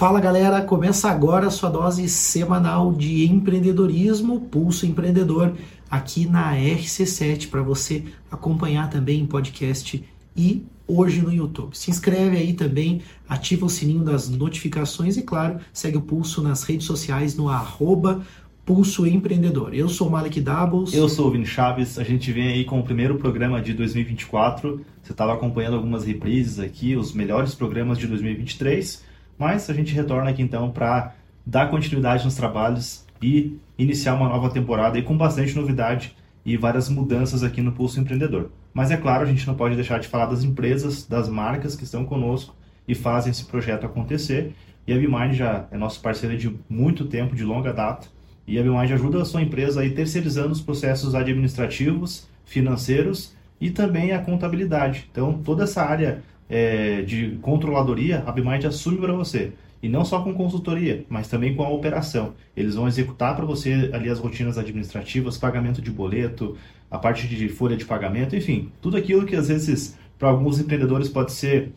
[0.00, 5.52] Fala galera, começa agora a sua dose semanal de empreendedorismo, Pulso Empreendedor,
[5.90, 10.02] aqui na RC7, para você acompanhar também em podcast
[10.34, 11.76] e hoje no YouTube.
[11.76, 16.62] Se inscreve aí também, ativa o sininho das notificações e, claro, segue o Pulso nas
[16.62, 18.22] redes sociais no arroba
[18.64, 19.74] Pulso Empreendedor.
[19.74, 20.94] Eu sou o Malik Doubles.
[20.94, 21.98] Eu sou o Vini Chaves.
[21.98, 24.80] A gente vem aí com o primeiro programa de 2024.
[25.02, 29.09] Você estava acompanhando algumas reprises aqui, os melhores programas de 2023.
[29.40, 31.14] Mas a gente retorna aqui então para
[31.46, 36.90] dar continuidade nos trabalhos e iniciar uma nova temporada e com bastante novidade e várias
[36.90, 38.50] mudanças aqui no Pulso Empreendedor.
[38.74, 41.84] Mas é claro, a gente não pode deixar de falar das empresas, das marcas que
[41.84, 42.54] estão conosco
[42.86, 44.54] e fazem esse projeto acontecer.
[44.86, 48.08] E a BeMind já é nosso parceiro de muito tempo, de longa data.
[48.46, 54.12] E a BeMind ajuda a sua empresa aí terceirizando os processos administrativos, financeiros e também
[54.12, 55.08] a contabilidade.
[55.10, 59.52] Então, toda essa área é, de controladoria, a BeMind assume para você.
[59.82, 62.34] E não só com consultoria, mas também com a operação.
[62.54, 66.56] Eles vão executar para você ali as rotinas administrativas, pagamento de boleto,
[66.90, 71.08] a parte de folha de pagamento, enfim, tudo aquilo que às vezes para alguns empreendedores
[71.08, 71.72] pode ser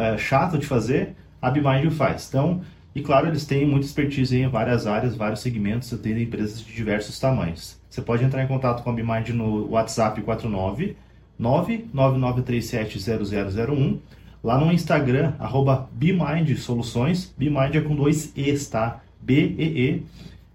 [0.00, 2.28] é, chato de fazer, a BeMind faz.
[2.28, 2.62] Então,
[2.94, 6.72] e claro, eles têm muita expertise em várias áreas, vários segmentos, eu tenho empresas de
[6.72, 7.78] diversos tamanhos.
[7.90, 10.96] Você pode entrar em contato com a BeMind no WhatsApp 49
[11.40, 13.98] 999370001.
[14.42, 17.32] Lá no Instagram, arroba BeMind Soluções.
[17.36, 19.00] BeMind é com dois E's, tá?
[19.20, 20.02] B-E-E,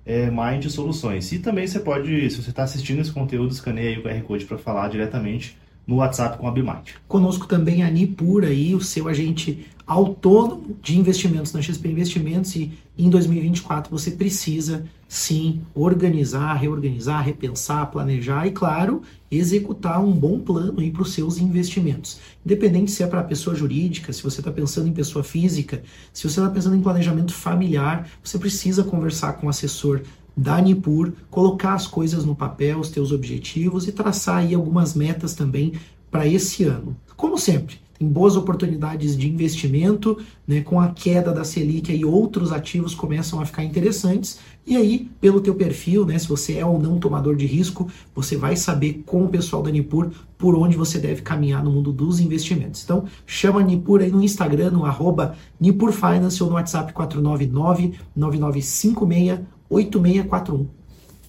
[0.05, 1.31] é, Mind Soluções.
[1.31, 4.59] E também você pode, se você está assistindo esse conteúdo, escaneia o QR Code para
[4.59, 5.57] falar diretamente
[5.87, 6.91] no WhatsApp com a BeMind.
[7.07, 12.71] Conosco também a Nipur aí, o seu agente autônomo de investimentos na XP Investimentos e
[12.95, 20.81] em 2024 você precisa sim organizar, reorganizar, repensar, planejar e claro, executar um bom plano
[20.91, 22.19] para os seus investimentos.
[22.45, 26.39] Independente se é para pessoa jurídica, se você está pensando em pessoa física, se você
[26.39, 30.01] está pensando em planejamento familiar, você precisa conversar com o assessor
[30.35, 35.33] da Nipur, colocar as coisas no papel, os teus objetivos e traçar aí algumas metas
[35.33, 35.73] também
[36.09, 36.95] para esse ano.
[37.15, 40.17] Como sempre, tem boas oportunidades de investimento,
[40.47, 44.39] né, com a queda da Selic e outros ativos começam a ficar interessantes.
[44.65, 48.37] E aí, pelo teu perfil, né, se você é ou não tomador de risco, você
[48.37, 52.21] vai saber com o pessoal da Nipur por onde você deve caminhar no mundo dos
[52.21, 52.81] investimentos.
[52.85, 57.99] Então, chama a Nipur aí no Instagram, no arroba Nipur Finance ou no WhatsApp 499
[58.15, 60.67] 9956 8641.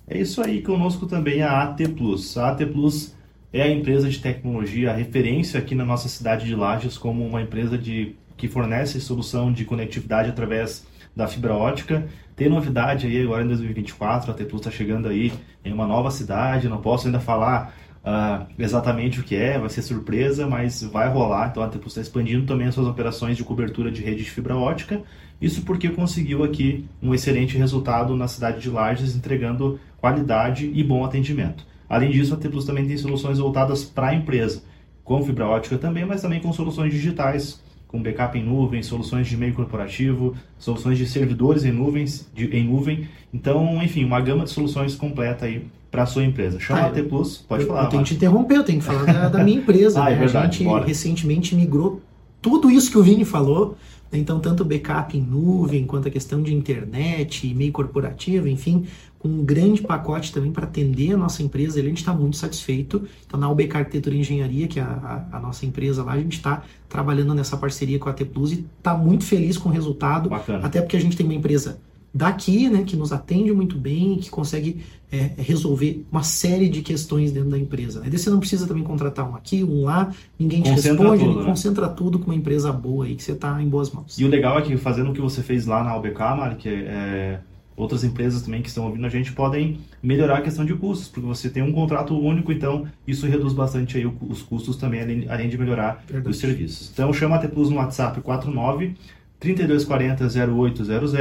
[0.06, 2.36] É isso aí, conosco também a AT Plus.
[2.36, 3.12] A AT Plus
[3.52, 7.42] é a empresa de tecnologia, a referência aqui na nossa cidade de Lages como uma
[7.42, 12.06] empresa de, que fornece solução de conectividade através da fibra ótica.
[12.36, 15.32] Tem novidade aí agora em 2024, a T Plus está chegando aí
[15.64, 17.74] em uma nova cidade, não posso ainda falar
[18.04, 21.48] uh, exatamente o que é, vai ser surpresa, mas vai rolar.
[21.50, 24.30] Então a T Plus está expandindo também as suas operações de cobertura de rede de
[24.30, 25.02] fibra ótica.
[25.40, 31.04] Isso porque conseguiu aqui um excelente resultado na cidade de Lages, entregando qualidade e bom
[31.04, 31.66] atendimento.
[31.90, 34.62] Além disso, a T Plus também tem soluções voltadas para a empresa,
[35.02, 39.34] com fibra ótica também, mas também com soluções digitais, com backup em nuvem, soluções de
[39.34, 43.08] e-mail corporativo, soluções de servidores em, nuvens, de, em nuvem.
[43.34, 46.60] Então, enfim, uma gama de soluções completa aí para a sua empresa.
[46.60, 47.82] Chama ah, a T Plus, pode eu, falar.
[47.82, 50.00] Eu tenho que te interromper, eu tenho que falar da, da minha empresa.
[50.00, 50.12] ah, né?
[50.12, 50.86] é verdade, a gente bora.
[50.86, 52.00] recentemente migrou
[52.40, 53.76] tudo isso que o Vini falou
[54.18, 58.86] então, tanto backup em nuvem, quanto a questão de internet, e-mail corporativo, enfim,
[59.18, 61.78] com um grande pacote também para atender a nossa empresa.
[61.78, 63.06] A gente está muito satisfeito.
[63.26, 66.18] Então, na UBK Arquitetura e Engenharia, que é a, a, a nossa empresa lá, a
[66.18, 69.72] gente está trabalhando nessa parceria com a T Plus e está muito feliz com o
[69.72, 70.28] resultado.
[70.28, 70.66] Bacana.
[70.66, 71.78] Até porque a gente tem uma empresa
[72.12, 74.82] daqui, né, que nos atende muito bem, que consegue
[75.12, 78.00] é, resolver uma série de questões dentro da empresa.
[78.00, 78.08] Né?
[78.10, 81.40] Daí você não precisa também contratar um aqui, um lá, ninguém te Concentra responde, tudo,
[81.40, 81.44] né?
[81.46, 84.18] concentra tudo com uma empresa boa aí que você está em boas mãos.
[84.18, 87.40] E o legal é que fazendo o que você fez lá na UBK, Mark, é,
[87.76, 91.26] outras empresas também que estão ouvindo a gente podem melhorar a questão de custos, porque
[91.26, 95.48] você tem um contrato único, então isso reduz bastante aí os custos também, além, além
[95.48, 96.28] de melhorar Verdade.
[96.28, 96.90] os serviços.
[96.92, 98.94] Então chama a T Plus no WhatsApp 49
[99.40, 101.12] 3240 0800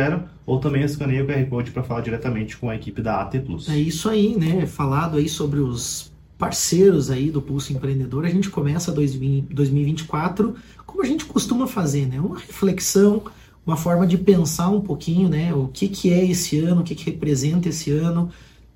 [0.45, 3.69] ou também escaneia o QR Code para falar diretamente com a equipe da AT Plus.
[3.69, 4.65] É isso aí, né?
[4.65, 10.55] Falado aí sobre os parceiros aí do Pulso Empreendedor, a gente começa 2024
[10.85, 12.19] como a gente costuma fazer, né?
[12.19, 13.23] Uma reflexão,
[13.65, 15.53] uma forma de pensar um pouquinho, né?
[15.53, 18.29] O que, que é esse ano, o que, que representa esse ano.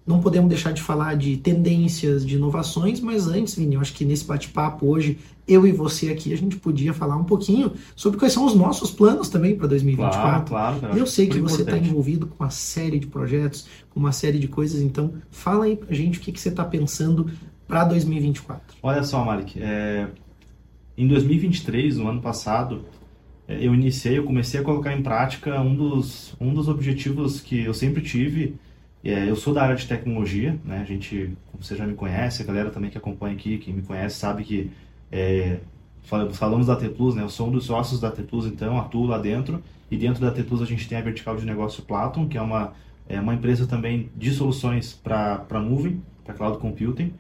[0.05, 4.03] Não podemos deixar de falar de tendências, de inovações, mas antes, Vini, eu acho que
[4.03, 5.17] nesse bate-papo hoje,
[5.47, 8.91] eu e você aqui, a gente podia falar um pouquinho sobre quais são os nossos
[8.91, 10.49] planos também para 2024.
[10.49, 10.97] Claro, claro.
[10.97, 14.47] Eu sei que você está envolvido com uma série de projetos, com uma série de
[14.47, 17.29] coisas, então fala aí pra gente o que, que você está pensando
[17.65, 18.61] para 2024.
[18.83, 20.07] Olha só, Malik, é,
[20.97, 22.85] em 2023, no ano passado,
[23.47, 27.73] eu iniciei, eu comecei a colocar em prática um dos, um dos objetivos que eu
[27.73, 28.55] sempre tive.
[29.03, 30.79] É, eu sou da área de tecnologia, né?
[30.79, 33.81] A gente, como você já me conhece, a galera também que acompanha aqui, que me
[33.81, 34.71] conhece, sabe que
[35.11, 35.59] é,
[36.03, 37.21] falamos da T Plus, né?
[37.21, 39.61] Eu sou um dos sócios da T Plus, então atuo lá dentro.
[39.91, 42.41] E dentro da T Plus a gente tem a vertical de negócio Platon, que é
[42.41, 42.73] uma,
[43.07, 47.13] é uma empresa também de soluções para nuvem, para cloud computing.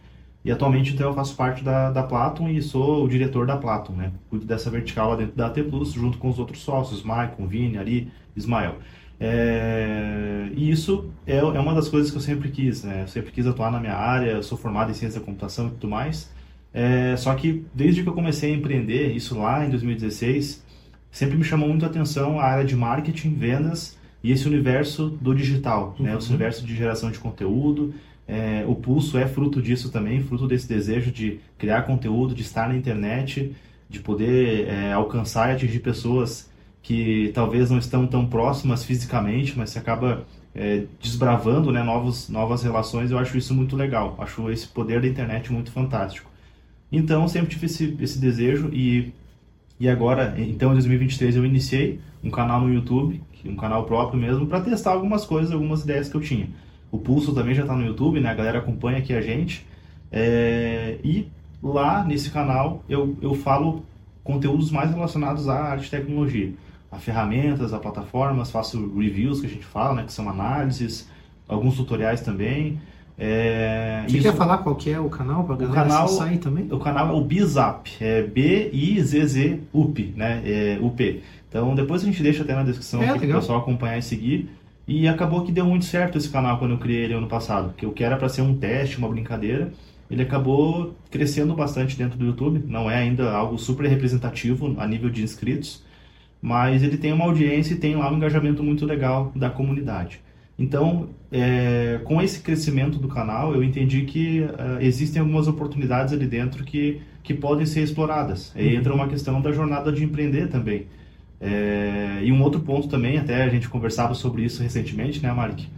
[0.45, 3.93] E atualmente então eu faço parte da, da Platon e sou o diretor da Platon,
[3.93, 4.11] né?
[4.29, 7.77] Cuido dessa vertical lá dentro da AT Plus, junto com os outros sócios, Maicon, Vini,
[7.77, 8.77] Ari, Ismael.
[9.19, 13.03] É, e isso é, é uma das coisas que eu sempre quis, né?
[13.03, 15.87] Eu sempre quis atuar na minha área, sou formado em ciência da computação e tudo
[15.87, 16.31] mais.
[16.73, 20.63] É, só que desde que eu comecei a empreender, isso lá em 2016,
[21.11, 25.35] sempre me chamou muito a atenção a área de marketing, vendas e esse universo do
[25.35, 26.05] digital, uhum.
[26.05, 26.17] né?
[26.17, 27.93] Esse universo de geração de conteúdo,
[28.27, 32.67] é, o Pulso é fruto disso também, fruto desse desejo de criar conteúdo, de estar
[32.67, 33.53] na internet,
[33.89, 36.49] de poder é, alcançar e atingir pessoas
[36.83, 42.61] que talvez não estão tão próximas fisicamente, mas se acaba é, desbravando né, novos, novas
[42.61, 43.09] relações.
[43.09, 46.29] Eu acho isso muito legal, acho esse poder da internet muito fantástico.
[46.91, 49.13] Então, sempre tive esse, esse desejo e,
[49.79, 54.45] e agora, então em 2023, eu iniciei um canal no YouTube, um canal próprio mesmo,
[54.45, 56.49] para testar algumas coisas, algumas ideias que eu tinha.
[56.91, 58.29] O Pulso também já está no YouTube, né?
[58.29, 59.65] A galera acompanha aqui a gente.
[60.11, 60.99] É...
[61.03, 61.27] E
[61.61, 63.83] lá nesse canal eu, eu falo
[64.23, 66.53] conteúdos mais relacionados à arte e tecnologia.
[66.93, 70.03] A ferramentas, a plataformas, faço reviews que a gente fala, né?
[70.03, 71.09] Que são análises,
[71.47, 72.79] alguns tutoriais também.
[73.17, 74.27] É, Você isso...
[74.27, 76.67] quer falar qual que é o canal para galera canal, sair também?
[76.71, 80.41] O canal é o Bizap, é B-I-Z-Z-UP, né?
[80.45, 81.21] É, UP.
[81.47, 84.49] Então depois a gente deixa até na descrição é, para o pessoal acompanhar e seguir.
[84.87, 87.85] E acabou que deu muito certo esse canal quando eu criei ele ano passado, que
[87.85, 89.71] o que era para ser um teste, uma brincadeira,
[90.11, 92.63] ele acabou crescendo bastante dentro do YouTube.
[92.67, 95.83] Não é ainda algo super representativo a nível de inscritos,
[96.43, 100.19] mas ele tem uma audiência e tem lá um engajamento muito legal da comunidade.
[100.59, 106.27] Então, é, com esse crescimento do canal, eu entendi que uh, existem algumas oportunidades ali
[106.27, 108.51] dentro que, que podem ser exploradas.
[108.57, 110.87] Aí entra uma questão da jornada de empreender também.
[111.39, 115.69] É, e um outro ponto também, até a gente conversava sobre isso recentemente, né, Malik?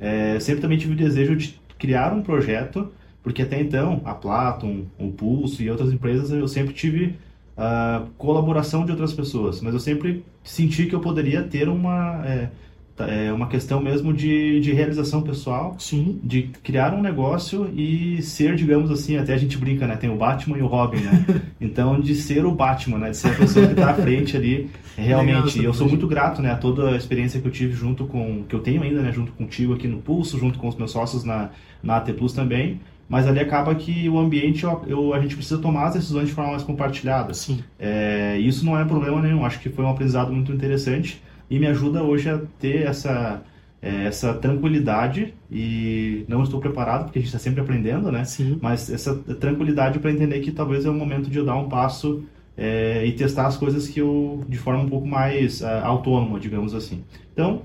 [0.00, 2.90] É, sempre também tive o desejo de criar um projeto,
[3.22, 7.14] porque até então, a Platon, o Pulso e outras empresas, eu sempre tive
[7.56, 12.22] a colaboração de outras pessoas, mas eu sempre senti que eu poderia ter uma...
[12.26, 12.48] É,
[12.94, 16.20] Tá, é uma questão mesmo de, de realização pessoal, Sim.
[16.22, 19.96] de criar um negócio e ser, digamos assim, até a gente brinca, né?
[19.96, 21.24] Tem o Batman e o Robin, né?
[21.58, 23.10] Então, de ser o Batman, né?
[23.10, 25.56] De ser a pessoa que está à frente ali, realmente.
[25.58, 26.50] Legal, eu sou muito grato, né?
[26.50, 29.12] A toda a experiência que eu tive junto com, que eu tenho ainda, né?
[29.12, 31.50] Junto contigo aqui no Pulso, junto com os meus sócios na,
[31.82, 32.80] na AT Plus também.
[33.12, 36.32] Mas ali acaba que o ambiente, eu, eu, a gente precisa tomar as decisões de
[36.32, 37.34] forma mais compartilhada.
[37.34, 37.62] Sim.
[37.78, 39.44] É, isso não é problema nenhum.
[39.44, 43.42] Acho que foi um aprendizado muito interessante e me ajuda hoje a ter essa,
[43.82, 48.24] é, essa tranquilidade e não estou preparado porque a gente está sempre aprendendo, né?
[48.24, 48.58] Sim.
[48.62, 52.24] Mas essa tranquilidade para entender que talvez é o momento de eu dar um passo
[52.56, 56.74] é, e testar as coisas que eu de forma um pouco mais uh, autônoma, digamos
[56.74, 57.04] assim.
[57.34, 57.60] Então,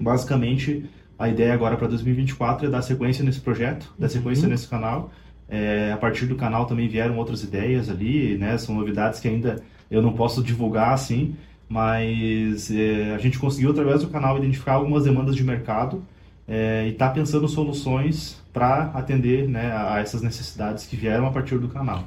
[0.00, 0.90] basicamente,
[1.22, 4.50] a ideia agora para 2024 é dar sequência nesse projeto, dar sequência uhum.
[4.50, 5.12] nesse canal.
[5.48, 8.58] É, a partir do canal também vieram outras ideias ali, né?
[8.58, 11.36] São novidades que ainda eu não posso divulgar assim,
[11.68, 16.02] mas é, a gente conseguiu através do canal identificar algumas demandas de mercado
[16.48, 21.56] é, e está pensando soluções para atender né, a, essas necessidades que vieram a partir
[21.56, 22.00] do canal.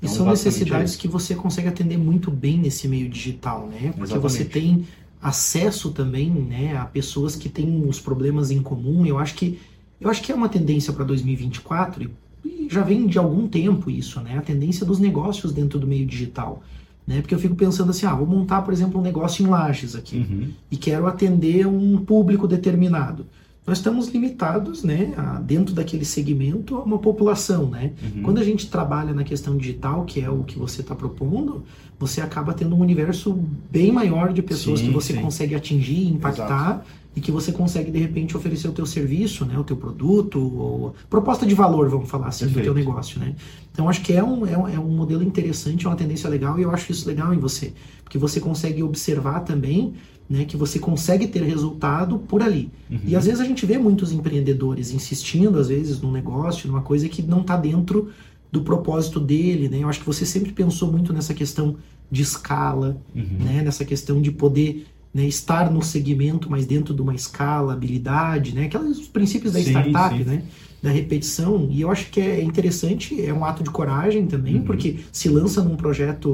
[0.00, 3.92] E então, são necessidades é que você consegue atender muito bem nesse meio digital, né?
[3.96, 4.20] Porque Exatamente.
[4.20, 4.86] você tem
[5.22, 9.06] acesso também, né, a pessoas que têm os problemas em comum.
[9.06, 9.58] Eu acho que
[10.00, 12.10] eu acho que é uma tendência para 2024
[12.44, 14.36] e já vem de algum tempo isso, né?
[14.36, 16.60] A tendência dos negócios dentro do meio digital.
[17.06, 17.20] Né?
[17.20, 20.18] Porque eu fico pensando assim, ah, vou montar, por exemplo, um negócio em lajes aqui
[20.18, 20.50] uhum.
[20.70, 23.26] e quero atender um público determinado.
[23.64, 27.92] Nós estamos limitados, né, a, dentro daquele segmento, a uma população, né?
[28.02, 28.22] Uhum.
[28.22, 31.64] Quando a gente trabalha na questão digital, que é o que você está propondo,
[31.98, 33.38] você acaba tendo um universo
[33.70, 35.20] bem maior de pessoas sim, que você sim.
[35.20, 39.58] consegue atingir, impactar Exato e que você consegue de repente oferecer o teu serviço, né,
[39.58, 42.70] o teu produto, ou proposta de valor, vamos falar assim, Perfeito.
[42.70, 43.34] do teu negócio, né?
[43.70, 46.58] Então acho que é um, é um, é, um, modelo interessante, é uma tendência legal
[46.58, 49.94] e eu acho isso legal em você, porque você consegue observar também,
[50.28, 52.70] né, que você consegue ter resultado por ali.
[52.90, 53.00] Uhum.
[53.06, 57.08] E às vezes a gente vê muitos empreendedores insistindo às vezes num negócio, numa coisa
[57.08, 58.10] que não está dentro
[58.50, 59.78] do propósito dele, né?
[59.78, 61.76] Eu acho que você sempre pensou muito nessa questão
[62.10, 63.44] de escala, uhum.
[63.44, 63.62] né?
[63.62, 68.64] Nessa questão de poder né, estar no segmento, mas dentro de uma escala, habilidade, né,
[68.64, 70.24] aqueles princípios da sim, startup, sim.
[70.24, 70.42] né,
[70.82, 71.68] da repetição.
[71.70, 74.64] E eu acho que é interessante, é um ato de coragem também, uhum.
[74.64, 76.28] porque se lança num projeto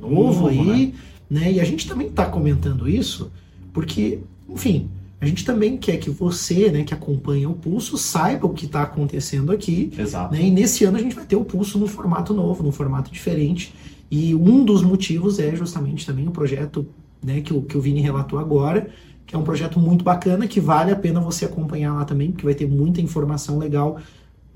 [0.00, 0.92] novo, novo aí, né?
[1.28, 1.52] Né?
[1.52, 3.30] E a gente também está comentando isso
[3.72, 4.88] porque, enfim,
[5.20, 8.82] a gente também quer que você, né, que acompanha o Pulso, saiba o que está
[8.82, 9.92] acontecendo aqui.
[9.98, 10.34] Exato.
[10.34, 10.42] Né?
[10.42, 13.74] E nesse ano a gente vai ter o Pulso no formato novo, num formato diferente.
[14.10, 16.86] E um dos motivos é justamente também o projeto
[17.22, 18.88] né, que, o, que o Vini relatou agora,
[19.26, 22.44] que é um projeto muito bacana, que vale a pena você acompanhar lá também, porque
[22.44, 23.98] vai ter muita informação legal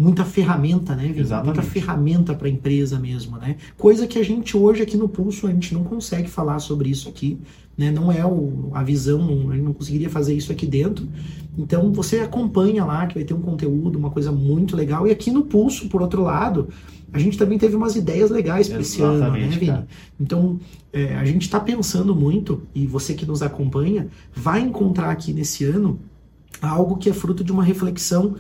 [0.01, 1.21] muita ferramenta, né, Vini?
[1.21, 1.57] Exatamente.
[1.57, 3.57] Muita ferramenta para a empresa mesmo, né?
[3.77, 7.07] Coisa que a gente hoje aqui no Pulso, a gente não consegue falar sobre isso
[7.07, 7.39] aqui,
[7.77, 7.91] né?
[7.91, 11.07] Não é o, a visão, não, a gente não conseguiria fazer isso aqui dentro.
[11.59, 15.07] Então você acompanha lá, que vai ter um conteúdo, uma coisa muito legal.
[15.07, 16.71] E aqui no Pulso, por outro lado,
[17.13, 19.67] a gente também teve umas ideias legais para esse ano, né, Vini?
[19.67, 19.87] cara.
[20.19, 20.59] Então,
[20.93, 25.63] é, a gente está pensando muito, e você que nos acompanha, vai encontrar aqui nesse
[25.65, 25.99] ano
[26.63, 28.37] algo que é fruto de uma reflexão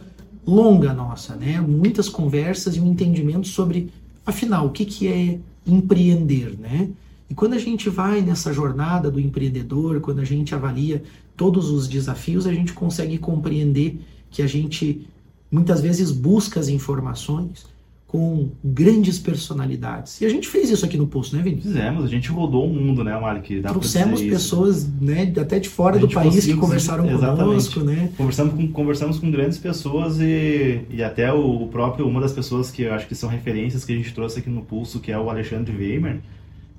[0.46, 1.60] longa nossa, né?
[1.60, 3.92] Muitas conversas e um entendimento sobre,
[4.24, 6.90] afinal, o que, que é empreender, né?
[7.28, 11.02] E quando a gente vai nessa jornada do empreendedor, quando a gente avalia
[11.36, 15.06] todos os desafios, a gente consegue compreender que a gente
[15.50, 17.66] muitas vezes busca as informações
[18.10, 20.20] com grandes personalidades.
[20.20, 21.72] E a gente fez isso aqui no Pulso, né, Vinícius?
[21.72, 24.50] Fizemos, a gente rodou o mundo, né, dá pra Trouxemos dizer isso.
[24.50, 27.38] pessoas né, até de fora do país que conversaram exatamente.
[27.44, 28.10] conosco, né?
[28.16, 32.82] Conversamos com, conversamos com grandes pessoas e, e até o próprio, uma das pessoas que
[32.82, 35.30] eu acho que são referências que a gente trouxe aqui no Pulso, que é o
[35.30, 36.18] Alexandre Weimer,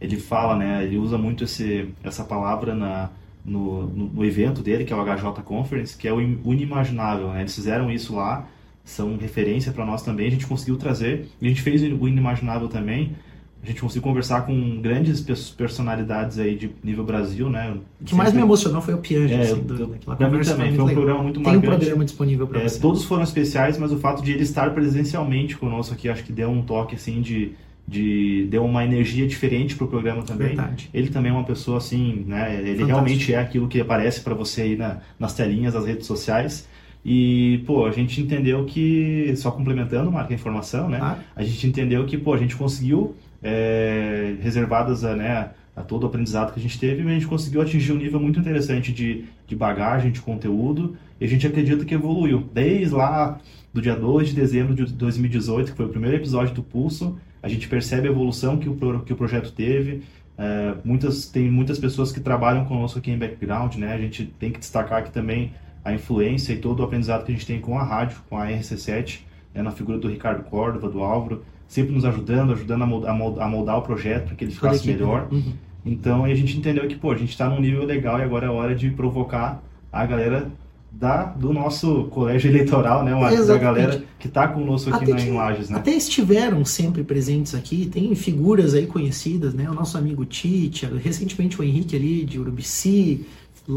[0.02, 3.10] ele fala, né, ele usa muito esse, essa palavra na,
[3.46, 7.30] no, no, no evento dele, que é o HJ Conference, que é o in- unimaginável,
[7.30, 8.46] né, eles fizeram isso lá,
[8.92, 13.12] são referência para nós também, a gente conseguiu trazer, a gente fez o inimaginável também,
[13.64, 17.76] a gente conseguiu conversar com grandes pers- personalidades aí de nível Brasil, né?
[18.02, 19.96] O que mais me emocionou foi o Piange, É, sem dúvida.
[19.98, 20.96] Aquela conversa também, foi um legal.
[21.04, 22.80] programa muito Tem um programa disponível para É, você.
[22.80, 26.50] todos foram especiais, mas o fato de ele estar presencialmente conosco aqui, acho que deu
[26.50, 27.52] um toque assim de,
[27.88, 30.48] de deu uma energia diferente pro programa também.
[30.50, 30.90] Verdade.
[30.92, 32.54] Ele também é uma pessoa assim, né?
[32.54, 32.88] Ele Fantástico.
[32.88, 36.68] realmente é aquilo que aparece para você aí na- nas telinhas das redes sociais.
[37.04, 41.00] E, pô, a gente entendeu que, só complementando, Marca, a informação, né?
[41.00, 41.20] Tá?
[41.36, 46.06] A gente entendeu que, pô, a gente conseguiu, é, reservadas a, né, a todo o
[46.06, 49.26] aprendizado que a gente teve, mas a gente conseguiu atingir um nível muito interessante de,
[49.48, 52.48] de bagagem, de conteúdo, e a gente acredita que evoluiu.
[52.54, 53.40] Desde lá
[53.74, 57.48] do dia 2 de dezembro de 2018, que foi o primeiro episódio do Pulso, a
[57.48, 60.04] gente percebe a evolução que o, que o projeto teve.
[60.38, 63.94] É, muitas, tem muitas pessoas que trabalham conosco aqui em background, né?
[63.94, 65.52] A gente tem que destacar aqui também
[65.84, 68.48] a influência e todo o aprendizado que a gente tem com a rádio, com a
[68.48, 69.20] RC7,
[69.54, 73.48] né, na figura do Ricardo Córdova, do Álvaro, sempre nos ajudando, ajudando a moldar, a
[73.50, 75.22] moldar- o projeto para que ele ficasse melhor.
[75.24, 75.28] né?
[75.38, 75.54] Uhum.
[75.86, 78.50] Então a gente entendeu que pô, a gente está num nível legal e agora é
[78.50, 80.48] hora de provocar a galera
[80.92, 83.16] da, do nosso colégio eleitoral, né?
[83.16, 85.78] Uma, da galera que está conosco aqui Até na, que- Lages, né?
[85.78, 89.70] Até estiveram sempre presentes aqui, tem figuras aí conhecidas, né?
[89.70, 93.26] O nosso amigo Tite, recentemente o Henrique ali de Urubici,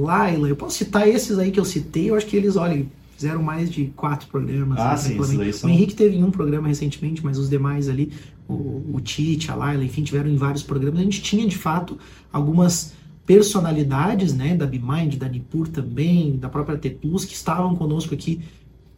[0.02, 2.84] Laila, eu posso citar esses aí que eu citei, eu acho que eles, olha,
[3.16, 4.78] fizeram mais de quatro programas.
[4.78, 7.48] Ah, né, sim, esses aí são- O Henrique teve em um programa recentemente, mas os
[7.48, 8.12] demais ali,
[8.48, 11.00] o, o Tite, a Laila, enfim, tiveram em vários programas.
[11.00, 11.98] A gente tinha, de fato,
[12.32, 12.92] algumas
[13.24, 18.40] personalidades, né, da BeMind, da Nipur também, da própria T Plus, que estavam conosco aqui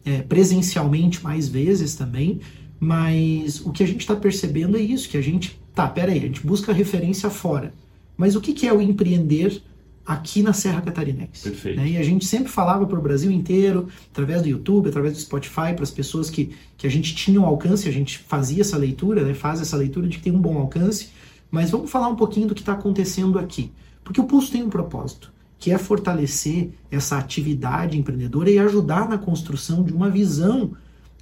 [0.05, 2.39] é, presencialmente mais vezes também,
[2.79, 6.21] mas o que a gente está percebendo é isso, que a gente, tá, peraí, a
[6.21, 7.73] gente busca referência fora,
[8.15, 9.61] mas o que, que é o empreender
[10.07, 11.43] aqui na Serra Catarinense?
[11.43, 11.77] Perfeito.
[11.77, 11.89] né?
[11.89, 15.73] E a gente sempre falava para o Brasil inteiro, através do YouTube, através do Spotify,
[15.75, 19.23] para as pessoas que, que a gente tinha um alcance, a gente fazia essa leitura,
[19.23, 19.33] né?
[19.33, 21.09] faz essa leitura de que tem um bom alcance,
[21.51, 23.71] mas vamos falar um pouquinho do que está acontecendo aqui.
[24.03, 29.17] Porque o Pulso tem um propósito, que é fortalecer essa atividade empreendedora e ajudar na
[29.17, 30.71] construção de uma visão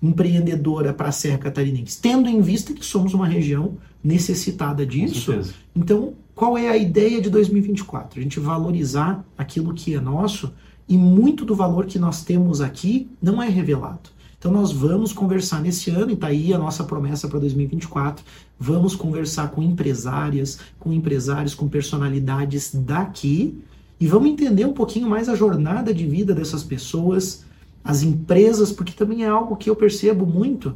[0.01, 5.31] empreendedora para a Serra Catarinense, tendo em vista que somos uma região necessitada disso.
[5.75, 8.19] Então, qual é a ideia de 2024?
[8.19, 10.53] A gente valorizar aquilo que é nosso
[10.87, 14.09] e muito do valor que nós temos aqui não é revelado.
[14.37, 18.23] Então, nós vamos conversar nesse ano, e está aí a nossa promessa para 2024.
[18.59, 23.57] Vamos conversar com empresárias, com empresários, com personalidades daqui
[23.99, 27.45] e vamos entender um pouquinho mais a jornada de vida dessas pessoas,
[27.83, 30.75] as empresas, porque também é algo que eu percebo muito.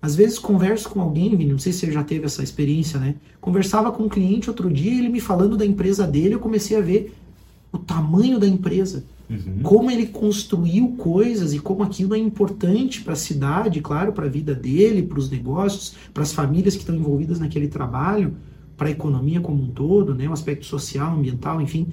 [0.00, 3.16] Às vezes converso com alguém, Vini, não sei se você já teve essa experiência, né?
[3.40, 6.80] Conversava com um cliente outro dia, ele me falando da empresa dele, eu comecei a
[6.80, 7.14] ver
[7.72, 9.60] o tamanho da empresa, Uhum.
[9.62, 14.28] como ele construiu coisas e como aquilo é importante para a cidade, claro, para a
[14.28, 18.34] vida dele, para os negócios, para as famílias que estão envolvidas naquele trabalho,
[18.74, 20.26] para a economia como um todo, né?
[20.28, 21.88] O aspecto social, ambiental, enfim.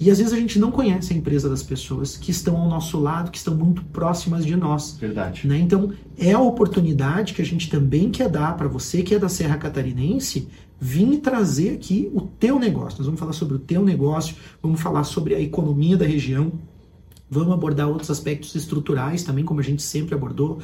[0.00, 2.98] E às vezes a gente não conhece a empresa das pessoas que estão ao nosso
[2.98, 4.96] lado, que estão muito próximas de nós.
[4.98, 5.46] Verdade.
[5.46, 5.58] Né?
[5.58, 9.28] Então, é a oportunidade que a gente também quer dar para você que é da
[9.28, 10.48] Serra Catarinense,
[10.80, 12.98] vir trazer aqui o teu negócio.
[12.98, 16.50] Nós vamos falar sobre o teu negócio, vamos falar sobre a economia da região,
[17.30, 20.60] vamos abordar outros aspectos estruturais também, como a gente sempre abordou,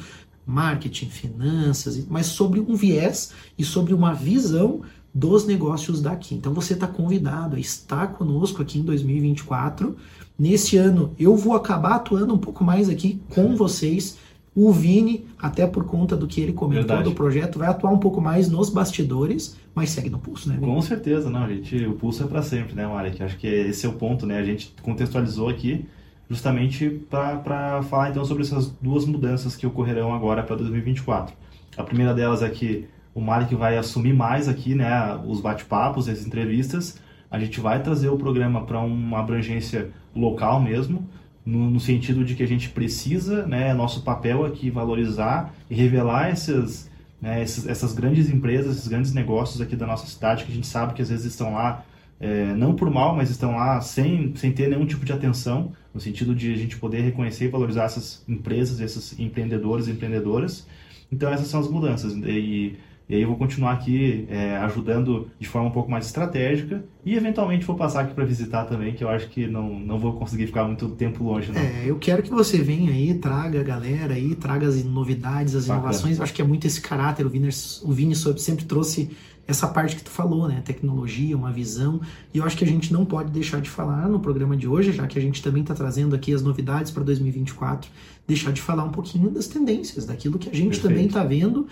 [0.47, 4.81] marketing, finanças, mas sobre um viés e sobre uma visão
[5.13, 6.35] dos negócios daqui.
[6.35, 9.95] Então você está convidado a estar conosco aqui em 2024.
[10.37, 14.17] Nesse ano eu vou acabar atuando um pouco mais aqui com vocês.
[14.55, 17.03] O Vini, até por conta do que ele comentou Verdade.
[17.03, 20.55] do projeto, vai atuar um pouco mais nos bastidores, mas segue no pulso, né?
[20.55, 20.65] Vini?
[20.65, 21.85] Com certeza, não, gente.
[21.85, 23.21] O pulso é para sempre, né, Marek?
[23.21, 24.39] Acho que esse é o ponto, né?
[24.39, 25.85] A gente contextualizou aqui
[26.29, 31.35] justamente para falar então sobre essas duas mudanças que ocorrerão agora para 2024.
[31.77, 32.87] A primeira delas é que
[33.17, 36.99] o Malik vai assumir mais aqui, né, os bate-papos, as entrevistas.
[37.31, 41.09] A gente vai trazer o programa para uma abrangência local mesmo,
[41.43, 46.29] no, no, sentido de que a gente precisa, né, nosso papel aqui valorizar e revelar
[46.29, 50.55] essas, né, essas, essas grandes empresas, esses grandes negócios aqui da nossa cidade, que a
[50.55, 51.83] gente sabe que às vezes estão lá
[52.19, 55.99] é, não por mal, mas estão lá sem, sem ter nenhum tipo de atenção, no
[55.99, 60.67] sentido de a gente poder reconhecer e valorizar essas empresas, esses empreendedores e empreendedoras.
[61.11, 62.13] Então essas são as mudanças.
[62.13, 62.77] E
[63.09, 67.15] e aí eu vou continuar aqui é, ajudando de forma um pouco mais estratégica e
[67.15, 70.45] eventualmente vou passar aqui para visitar também, que eu acho que não, não vou conseguir
[70.45, 71.49] ficar muito tempo longe.
[71.49, 71.61] Não.
[71.61, 75.67] É, eu quero que você venha aí, traga a galera aí, traga as novidades, as
[75.67, 75.85] Bacana.
[75.85, 76.17] inovações.
[76.17, 77.25] Eu acho que é muito esse caráter.
[77.25, 77.47] O Vini,
[77.83, 79.09] o Vini sempre trouxe
[79.47, 80.61] essa parte que tu falou, né?
[80.65, 82.01] Tecnologia, uma visão.
[82.33, 84.91] E eu acho que a gente não pode deixar de falar no programa de hoje,
[84.91, 87.89] já que a gente também está trazendo aqui as novidades para 2024,
[88.27, 90.87] deixar de falar um pouquinho das tendências, daquilo que a gente Perfeito.
[90.89, 91.67] também está vendo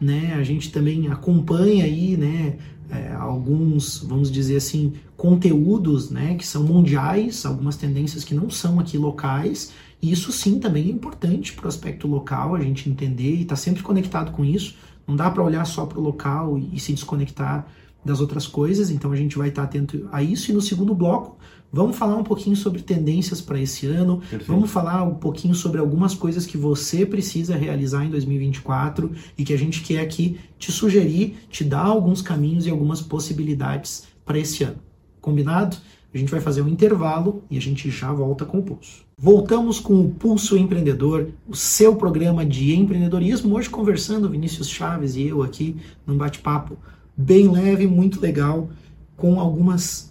[0.00, 0.34] né?
[0.34, 2.56] A gente também acompanha aí, né?
[2.88, 6.34] É, alguns, vamos dizer assim, conteúdos, né?
[6.34, 9.72] Que são mundiais, algumas tendências que não são aqui locais.
[10.02, 13.54] E isso sim também é importante para o aspecto local, a gente entender e estar
[13.54, 14.74] tá sempre conectado com isso.
[15.06, 17.66] Não dá para olhar só para o local e, e se desconectar
[18.04, 20.50] das outras coisas, então a gente vai estar atento a isso.
[20.50, 21.36] E no segundo bloco,
[21.72, 24.46] vamos falar um pouquinho sobre tendências para esse ano, Perfeito.
[24.46, 29.52] vamos falar um pouquinho sobre algumas coisas que você precisa realizar em 2024 e que
[29.52, 34.64] a gente quer aqui te sugerir, te dar alguns caminhos e algumas possibilidades para esse
[34.64, 34.78] ano.
[35.20, 35.76] Combinado?
[36.12, 39.04] A gente vai fazer um intervalo e a gente já volta com o Pulso.
[39.16, 43.54] Voltamos com o Pulso Empreendedor, o seu programa de empreendedorismo.
[43.54, 46.76] Hoje conversando, Vinícius Chaves e eu aqui num bate-papo
[47.16, 48.70] bem leve, muito legal,
[49.16, 50.10] com algumas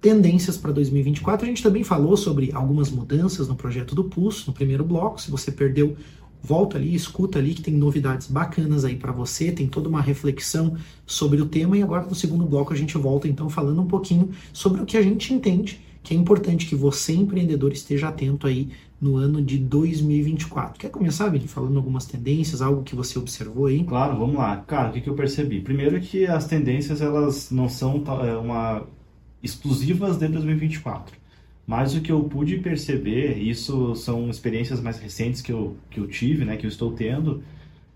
[0.00, 1.44] tendências para 2024.
[1.44, 5.20] A gente também falou sobre algumas mudanças no projeto do Pulso, no primeiro bloco.
[5.20, 5.96] Se você perdeu,
[6.42, 10.76] volta ali, escuta ali, que tem novidades bacanas aí para você, tem toda uma reflexão
[11.06, 11.76] sobre o tema.
[11.76, 14.96] E agora, no segundo bloco, a gente volta então falando um pouquinho sobre o que
[14.96, 19.58] a gente entende que é importante que você, empreendedor, esteja atento aí no ano de
[19.58, 20.78] 2024.
[20.78, 23.82] Quer começar, Vini, falando algumas tendências, algo que você observou aí?
[23.84, 24.58] Claro, vamos lá.
[24.58, 25.60] Cara, o que, eu percebi?
[25.60, 28.86] Primeiro que as tendências, elas não são é, uma
[29.42, 31.18] exclusivas de 2024.
[31.66, 36.06] Mas o que eu pude perceber, isso são experiências mais recentes que eu, que eu
[36.06, 37.42] tive, né, que eu estou tendo,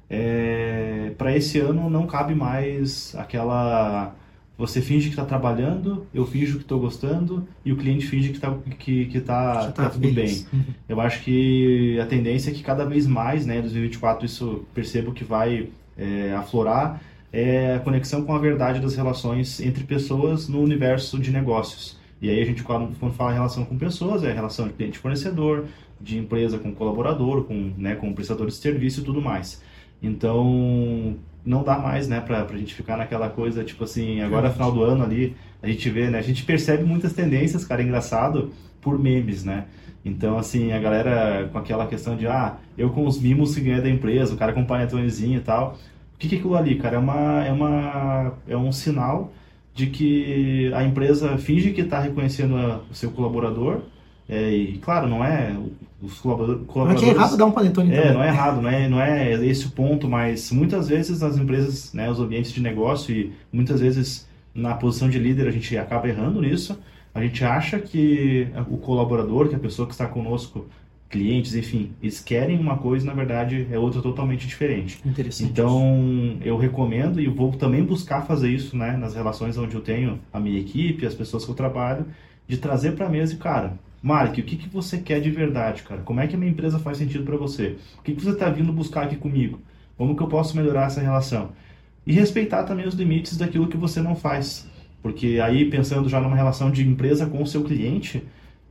[0.09, 4.15] é, para esse ano não cabe mais aquela
[4.57, 8.37] você finge que está trabalhando, eu finjo que estou gostando e o cliente finge que
[8.37, 10.47] está que, que tá, tá, tá tudo bem.
[10.89, 15.13] Eu acho que a tendência é que cada vez mais, né, em 2024 isso percebo
[15.13, 17.01] que vai é, aflorar,
[17.33, 21.99] é a conexão com a verdade das relações entre pessoas no universo de negócios.
[22.23, 24.75] E aí a gente, quando, quando fala em relação com pessoas, é a relação de
[24.75, 25.65] cliente-fornecedor,
[26.01, 29.61] de empresa com colaborador, com, né, com prestador de serviço e tudo mais.
[30.01, 34.73] Então, não dá mais, né, pra, pra gente ficar naquela coisa, tipo assim, agora final
[34.73, 38.99] do ano ali, a gente vê, né, a gente percebe muitas tendências, cara, engraçado, por
[38.99, 39.65] memes, né.
[40.05, 43.81] Então, assim, a galera com aquela questão de, ah, eu com os mimos que ganhei
[43.81, 45.79] da empresa, o cara com o panetonezinho e tal.
[46.15, 46.97] O que, que é aquilo ali, cara?
[46.97, 49.33] É, uma, é, uma, é um sinal
[49.75, 53.81] de que a empresa finge que está reconhecendo a, o seu colaborador,
[54.29, 55.57] é, e claro, não é
[56.05, 56.67] os colaboradores.
[56.75, 58.15] Não é que é errado dar um panetone É, também.
[58.15, 61.93] não é errado, não é, não é esse o ponto, mas muitas vezes as empresas,
[61.93, 66.09] né, os ambientes de negócio e muitas vezes na posição de líder a gente acaba
[66.09, 66.79] errando nisso.
[67.15, 70.67] A gente acha que o colaborador, que a pessoa que está conosco,
[71.09, 74.99] clientes, enfim, eles querem uma coisa, na verdade é outra totalmente diferente.
[75.07, 75.49] Interessante.
[75.49, 80.19] Então, eu recomendo e vou também buscar fazer isso, né, nas relações onde eu tenho
[80.33, 82.05] a minha equipe, as pessoas que eu trabalho,
[82.49, 85.83] de trazer para a mesa e, cara, Mark, o que, que você quer de verdade,
[85.83, 86.03] cara?
[86.03, 87.79] Como é que a minha empresa faz sentido para você?
[87.99, 89.59] O que, que você está vindo buscar aqui comigo?
[89.97, 91.53] Como que eu posso melhorar essa relação?
[92.07, 94.69] E respeitar também os limites daquilo que você não faz.
[95.03, 98.23] Porque aí, pensando já numa relação de empresa com o seu cliente,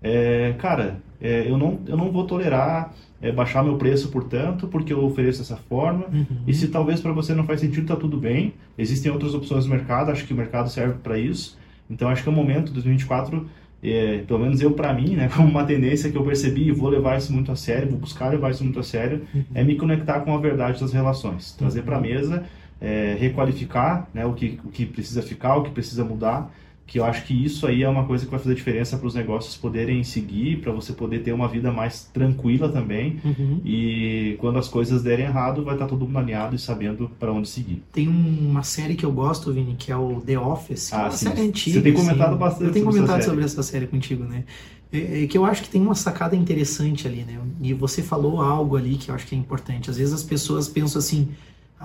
[0.04, 4.68] é, cara, é, eu, não, eu não vou tolerar é, baixar meu preço por tanto,
[4.68, 6.06] porque eu ofereço dessa forma.
[6.14, 6.44] Uhum.
[6.46, 8.54] E se talvez para você não faz sentido, tá tudo bem.
[8.78, 11.58] Existem outras opções no mercado, acho que o mercado serve para isso.
[11.90, 13.50] Então acho que é o momento, 2024,
[13.84, 16.90] é, pelo menos eu para mim, né, como uma tendência que eu percebi e vou
[16.90, 19.44] levar isso muito a sério, vou buscar levar isso muito a sério, uhum.
[19.54, 22.06] é me conectar com a verdade das relações, trazer para a uhum.
[22.06, 22.44] mesa,
[22.80, 26.52] é, requalificar né, o, que, o que precisa ficar, o que precisa mudar
[26.86, 29.16] que eu acho que isso aí é uma coisa que vai fazer diferença para os
[29.16, 33.20] negócios poderem seguir, para você poder ter uma vida mais tranquila também.
[33.24, 33.62] Uhum.
[33.64, 37.32] E quando as coisas derem errado, vai estar tá todo mundo alinhado e sabendo para
[37.32, 37.82] onde seguir.
[37.92, 40.92] Tem uma série que eu gosto, Vini, que é o The Office.
[40.92, 41.26] É ah, é uma sim.
[41.26, 41.78] série antiga.
[41.78, 42.38] Você tem comentado assim.
[42.38, 42.68] bastante.
[42.68, 44.44] Eu tenho sobre comentado sobre essa série contigo, né?
[44.92, 47.40] É, é, que eu acho que tem uma sacada interessante ali, né?
[47.62, 49.90] E você falou algo ali que eu acho que é importante.
[49.90, 51.30] Às vezes as pessoas pensam assim,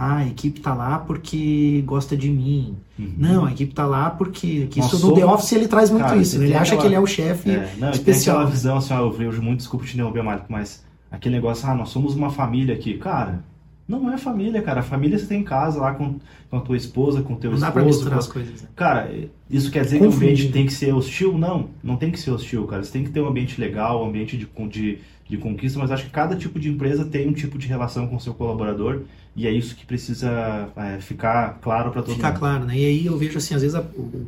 [0.00, 2.76] ah, a equipe tá lá porque gosta de mim.
[2.96, 3.14] Uhum.
[3.18, 6.16] Não, a equipe tá lá porque que isso no The Office ele traz muito cara,
[6.16, 6.40] isso.
[6.40, 6.80] Ele acha aquela...
[6.80, 8.36] que ele é o chefe é, não, especial.
[8.36, 11.68] Tem aquela visão assim, ó, eu vejo muito, desculpa te interromper, Marco, mas aquele negócio,
[11.68, 12.94] ah, nós somos uma família aqui.
[12.94, 13.42] Cara,
[13.88, 14.80] não é família, cara.
[14.80, 16.16] A família você tem em casa lá com,
[16.50, 17.60] com a tua esposa, com o teu não esposo.
[17.60, 18.18] Não dá pra misturar com...
[18.20, 18.62] as coisas.
[18.62, 18.68] Né?
[18.76, 19.10] Cara,
[19.50, 20.18] isso quer dizer Confunde.
[20.18, 21.36] que o ambiente tem que ser hostil?
[21.36, 22.84] Não, não tem que ser hostil, cara.
[22.84, 26.04] Você tem que ter um ambiente legal, um ambiente de, de, de conquista, mas acho
[26.04, 29.00] que cada tipo de empresa tem um tipo de relação com o seu colaborador
[29.38, 32.34] e é isso que precisa é, ficar claro para todo ficar mundo.
[32.34, 32.76] Ficar claro, né?
[32.76, 33.84] E aí eu vejo assim, às vezes a,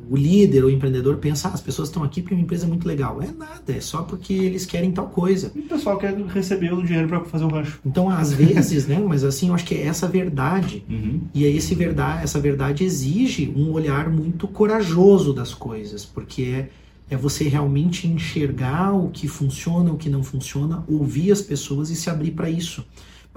[0.09, 2.87] o, líder, o empreendedor pensa, ah, as pessoas estão aqui porque a empresa é muito
[2.87, 3.21] legal.
[3.21, 5.51] É nada, é só porque eles querem tal coisa.
[5.53, 7.81] E o pessoal quer receber o dinheiro para fazer o rancho.
[7.85, 9.01] Então, às vezes, né?
[9.05, 10.85] Mas assim, eu acho que é essa verdade.
[10.89, 11.23] Uhum.
[11.35, 16.69] E aí esse verdade, essa verdade exige um olhar muito corajoso das coisas, porque é
[17.11, 21.97] é você realmente enxergar o que funciona, o que não funciona, ouvir as pessoas e
[21.97, 22.87] se abrir para isso.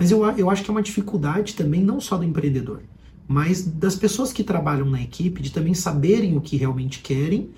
[0.04, 2.82] Mas eu, eu acho que é uma dificuldade também, não só do empreendedor,
[3.28, 7.50] mas das pessoas que trabalham na equipe, de também saberem o que realmente querem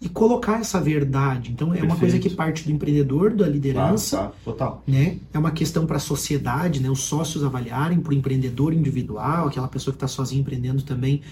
[0.00, 1.50] e colocar essa verdade.
[1.50, 1.92] Então é Perfeito.
[1.92, 4.58] uma coisa que parte do empreendedor, da liderança, claro, claro.
[4.58, 4.82] Total.
[4.86, 5.16] né?
[5.32, 6.90] É uma questão para a sociedade, né?
[6.90, 11.22] Os sócios avaliarem, para o empreendedor individual, aquela pessoa que está sozinha empreendendo também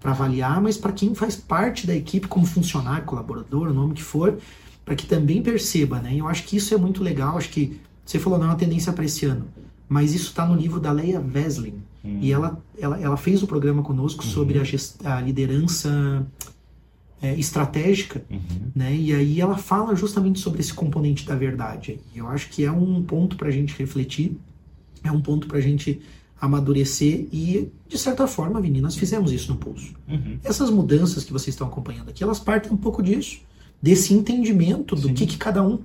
[0.00, 4.02] para avaliar, mas para quem faz parte da equipe como funcionário, colaborador, o nome que
[4.02, 4.38] for,
[4.84, 6.14] para que também perceba, né?
[6.16, 7.36] Eu acho que isso é muito legal.
[7.36, 9.46] Acho que você falou não é uma tendência para esse ano
[9.88, 11.74] mas isso está no livro da Leia Veslin.
[12.02, 12.18] Uhum.
[12.20, 14.30] E ela, ela, ela fez o um programa conosco uhum.
[14.30, 16.26] sobre a, gest, a liderança
[17.20, 18.38] é, estratégica, uhum.
[18.74, 18.94] né?
[18.94, 22.00] E aí ela fala justamente sobre esse componente da verdade.
[22.14, 24.36] E eu acho que é um ponto para a gente refletir,
[25.04, 26.00] é um ponto para a gente
[26.40, 29.94] amadurecer e, de certa forma, Vini, nós fizemos isso no Pulso.
[30.08, 30.38] Uhum.
[30.42, 33.40] Essas mudanças que vocês estão acompanhando aqui, elas partem um pouco disso,
[33.80, 35.78] desse entendimento do que, que cada um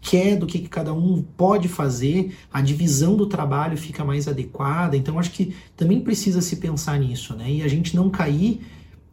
[0.00, 4.96] quer, do que, que cada um pode fazer, a divisão do trabalho fica mais adequada.
[4.96, 7.50] Então, acho que também precisa se pensar nisso, né?
[7.50, 8.60] E a gente não cair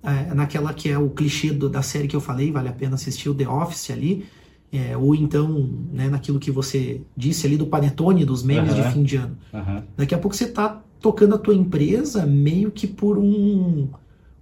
[0.03, 2.95] é, naquela que é o clichê do, da série que eu falei, vale a pena
[2.95, 4.25] assistir o The Office ali,
[4.71, 8.81] é, ou então né, naquilo que você disse ali do panetone, dos memes uhum.
[8.81, 9.37] de fim de ano.
[9.53, 9.81] Uhum.
[9.97, 13.89] Daqui a pouco você está tocando a tua empresa meio que por um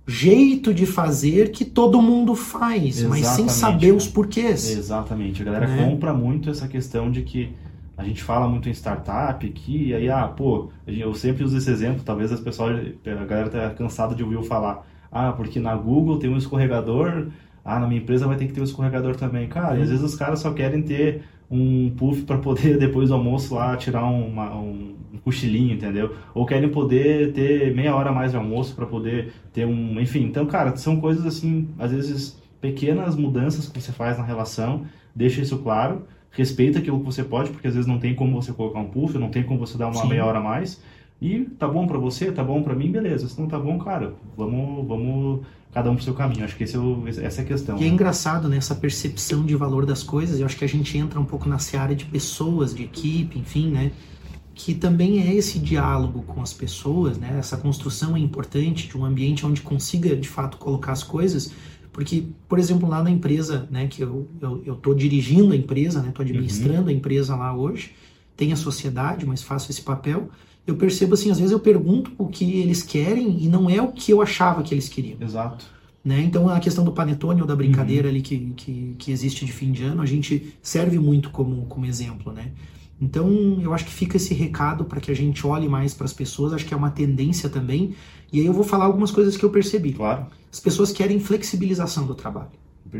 [0.05, 4.69] jeito de fazer que todo mundo faz, Exatamente, mas sem saber os porquês.
[4.69, 5.41] Exatamente.
[5.41, 5.85] A galera né?
[5.85, 7.53] compra muito essa questão de que
[7.95, 11.69] a gente fala muito em startup aqui, e aí, ah, pô, eu sempre uso esse
[11.69, 15.75] exemplo, talvez as pessoas, a galera tá cansada de ouvir eu falar, ah, porque na
[15.75, 17.27] Google tem um escorregador,
[17.63, 19.47] ah, na minha empresa vai ter que ter um escorregador também.
[19.47, 23.15] Cara, e às vezes os caras só querem ter um puff para poder depois do
[23.15, 26.15] almoço lá tirar uma, um, um cochilinho, entendeu?
[26.33, 30.23] Ou querem poder ter meia hora mais de almoço para poder ter um, enfim.
[30.23, 35.41] Então, cara, são coisas assim, às vezes pequenas mudanças que você faz na relação, deixa
[35.41, 38.79] isso claro, respeita aquilo que você pode, porque às vezes não tem como você colocar
[38.79, 40.09] um puff, não tem como você dar uma Sim.
[40.09, 40.81] meia hora a mais.
[41.21, 43.29] E tá bom para você, tá bom para mim, beleza.
[43.29, 46.43] Se não tá bom, cara, vamos, vamos cada um pro seu caminho.
[46.43, 47.77] Acho que é o, essa é a questão.
[47.77, 47.89] E é né?
[47.89, 50.39] é engraçado, né, essa percepção de valor das coisas.
[50.39, 53.69] Eu acho que a gente entra um pouco nessa área de pessoas, de equipe, enfim,
[53.69, 53.91] né?
[54.55, 57.37] Que também é esse diálogo com as pessoas, né?
[57.39, 61.51] Essa construção é importante de um ambiente onde consiga, de fato, colocar as coisas.
[61.91, 66.01] Porque, por exemplo, lá na empresa, né, que eu, eu, eu tô dirigindo a empresa,
[66.01, 66.87] né, tô administrando uhum.
[66.87, 67.91] a empresa lá hoje,
[68.35, 70.29] tem a sociedade, mas faço esse papel
[70.65, 73.91] eu percebo assim, às vezes eu pergunto o que eles querem e não é o
[73.91, 75.17] que eu achava que eles queriam.
[75.19, 75.65] Exato.
[76.03, 76.21] Né?
[76.21, 78.13] Então a questão do panetone ou da brincadeira uhum.
[78.13, 81.85] ali que, que, que, existe de fim de ano, a gente serve muito como, como
[81.85, 82.51] exemplo, né?
[83.01, 86.13] Então eu acho que fica esse recado para que a gente olhe mais para as
[86.13, 87.95] pessoas, acho que é uma tendência também.
[88.31, 89.93] E aí eu vou falar algumas coisas que eu percebi.
[89.93, 90.27] Claro.
[90.51, 92.51] As pessoas querem flexibilização do trabalho.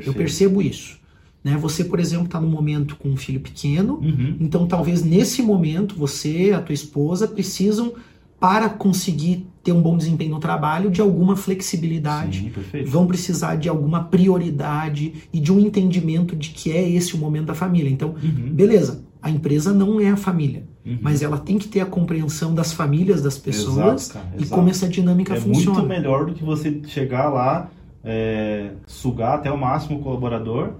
[0.06, 0.99] Eu percebo isso.
[1.43, 1.58] Né?
[1.58, 4.38] Você, por exemplo, está num momento com um filho pequeno, uhum.
[4.39, 7.93] então talvez nesse momento você, a tua esposa, precisam
[8.39, 12.89] para conseguir ter um bom desempenho no trabalho, de alguma flexibilidade, Sim, perfeito.
[12.89, 17.45] vão precisar de alguma prioridade e de um entendimento de que é esse o momento
[17.45, 17.89] da família.
[17.89, 20.97] Então, Uhum, beleza, a empresa não é a família, uhum.
[21.01, 24.55] mas ela tem que ter a compreensão das famílias das pessoas Exato, cara, e exato.
[24.55, 25.77] como essa dinâmica é funciona.
[25.79, 27.69] muito melhor do que você chegar lá,
[28.03, 30.71] é, sugar até o máximo o colaborador,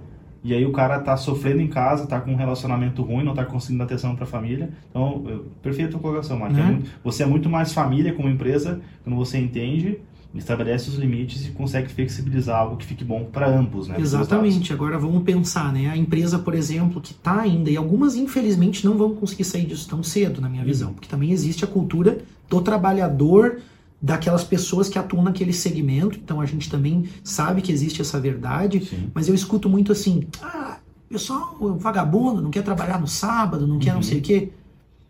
[0.42, 3.46] e aí o cara tá sofrendo em casa, tá com um relacionamento ruim, não tá
[3.46, 4.68] conseguindo dar atenção para a família.
[4.90, 6.52] Então, eu- perfeita a colocação, Mark.
[6.52, 6.66] É Né?
[6.66, 9.98] muito- você é muito mais família como empresa quando você entende,
[10.34, 13.96] estabelece os limites e consegue flexibilizar algo que fique bom para ambos, né?
[13.98, 14.72] Exatamente.
[14.72, 15.88] Agora vamos pensar, né?
[15.88, 19.88] A empresa, por exemplo, que está ainda, e algumas infelizmente não vão conseguir sair disso
[19.88, 20.66] tão cedo, na minha Uhum.
[20.68, 22.18] visão, porque também existe a cultura
[22.48, 23.60] do trabalhador,
[24.02, 26.18] daquelas pessoas que atuam naquele segmento.
[26.22, 29.10] Então a gente também sabe que existe essa verdade, Sim.
[29.14, 33.90] mas eu escuto muito assim: ah, pessoal, vagabundo, não quer trabalhar no sábado, não quer
[33.90, 34.02] não Uhum.
[34.02, 34.50] sei o quê.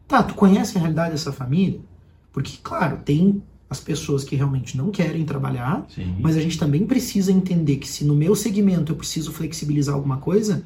[0.07, 1.81] Tá, tu conhece a realidade dessa família?
[2.33, 3.43] Porque, claro, tem
[3.75, 6.15] as pessoas que realmente não querem trabalhar, Sim.
[6.21, 10.17] mas a gente também precisa entender que se no meu segmento eu preciso flexibilizar alguma
[10.17, 10.63] coisa,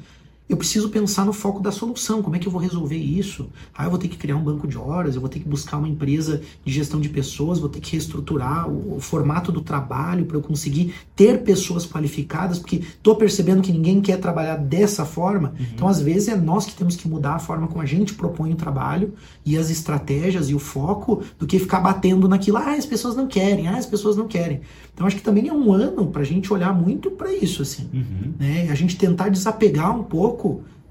[0.49, 2.23] eu preciso pensar no foco da solução.
[2.23, 3.47] Como é que eu vou resolver isso?
[3.77, 5.77] Ah, eu vou ter que criar um banco de horas, eu vou ter que buscar
[5.77, 10.25] uma empresa de gestão de pessoas, vou ter que reestruturar o, o formato do trabalho
[10.25, 15.53] para eu conseguir ter pessoas qualificadas, porque estou percebendo que ninguém quer trabalhar dessa forma.
[15.73, 18.51] Então, às vezes, é nós que temos que mudar a forma como a gente propõe
[18.51, 19.13] o trabalho
[19.45, 22.57] e as estratégias e o foco do que ficar batendo naquilo.
[22.57, 24.61] Ah, as pessoas não querem, ah, as pessoas não querem.
[24.95, 27.87] Então, acho que também é um ano para a gente olhar muito para isso, assim
[27.93, 28.33] Uhum.
[28.39, 28.67] né?
[28.69, 30.38] A gente tentar desapegar um pouco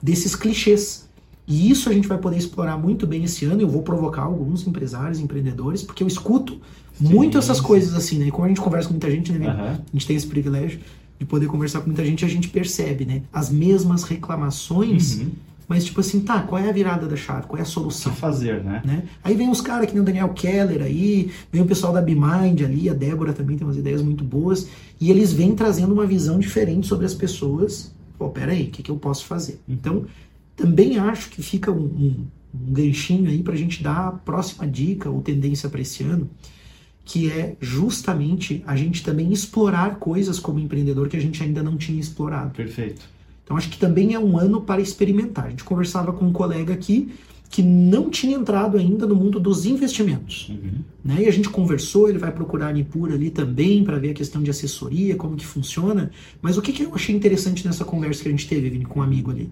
[0.03, 1.07] desses clichês.
[1.47, 3.61] E isso a gente vai poder explorar muito bem esse ano.
[3.63, 6.61] Eu vou provocar alguns empresários, empreendedores, porque eu escuto
[6.95, 7.63] Sim, muito essas sim.
[7.63, 8.27] coisas assim, né?
[8.27, 9.47] E como a gente conversa com muita gente, né?
[9.49, 9.79] Aham.
[9.79, 10.81] A gente tem esse privilégio
[11.19, 13.23] de poder conversar com muita gente, a gente percebe, né?
[13.33, 15.29] As mesmas reclamações, Uhum.
[15.67, 17.47] mas tipo assim, tá, qual é a virada da chave?
[17.47, 18.13] Qual é a O solução?
[18.13, 18.83] que fazer, né?
[18.85, 19.03] né?
[19.25, 22.63] Aí vem os caras que nem o Daniel Keller aí, vem o pessoal da BeMind
[22.63, 24.69] ali, a Débora também tem umas ideias muito boas,
[25.01, 27.91] e eles vêm trazendo uma visão diferente sobre as pessoas.
[28.19, 29.61] Pô, peraí, o que, que eu posso fazer?
[29.69, 30.05] Então,
[30.57, 35.09] também acho que fica um, um, um ganchinho aí pra gente dar a próxima dica
[35.09, 36.29] ou tendência para esse ano,
[37.05, 41.77] que é justamente a gente também explorar coisas como empreendedor que a gente ainda não
[41.77, 42.51] tinha explorado.
[42.51, 43.03] Perfeito.
[43.45, 45.47] Então acho que também é um ano para experimentar.
[45.47, 47.15] A gente conversava com um colega aqui
[47.49, 50.49] que não tinha entrado ainda no mundo dos investimentos.
[50.51, 50.81] Uhum.
[51.03, 51.23] Né?
[51.23, 54.43] E a gente conversou, ele vai procurar a Nipur ali também para ver a questão
[54.43, 56.11] de assessoria, como que funciona.
[56.43, 59.01] Mas o que, que eu achei interessante nessa conversa que a gente teve, Vini, com
[59.01, 59.51] um amigo ali,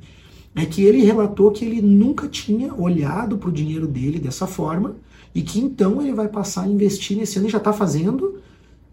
[0.55, 4.97] é que ele relatou que ele nunca tinha olhado para o dinheiro dele dessa forma
[5.35, 8.41] e que então ele vai passar a investir nesse ano e já está fazendo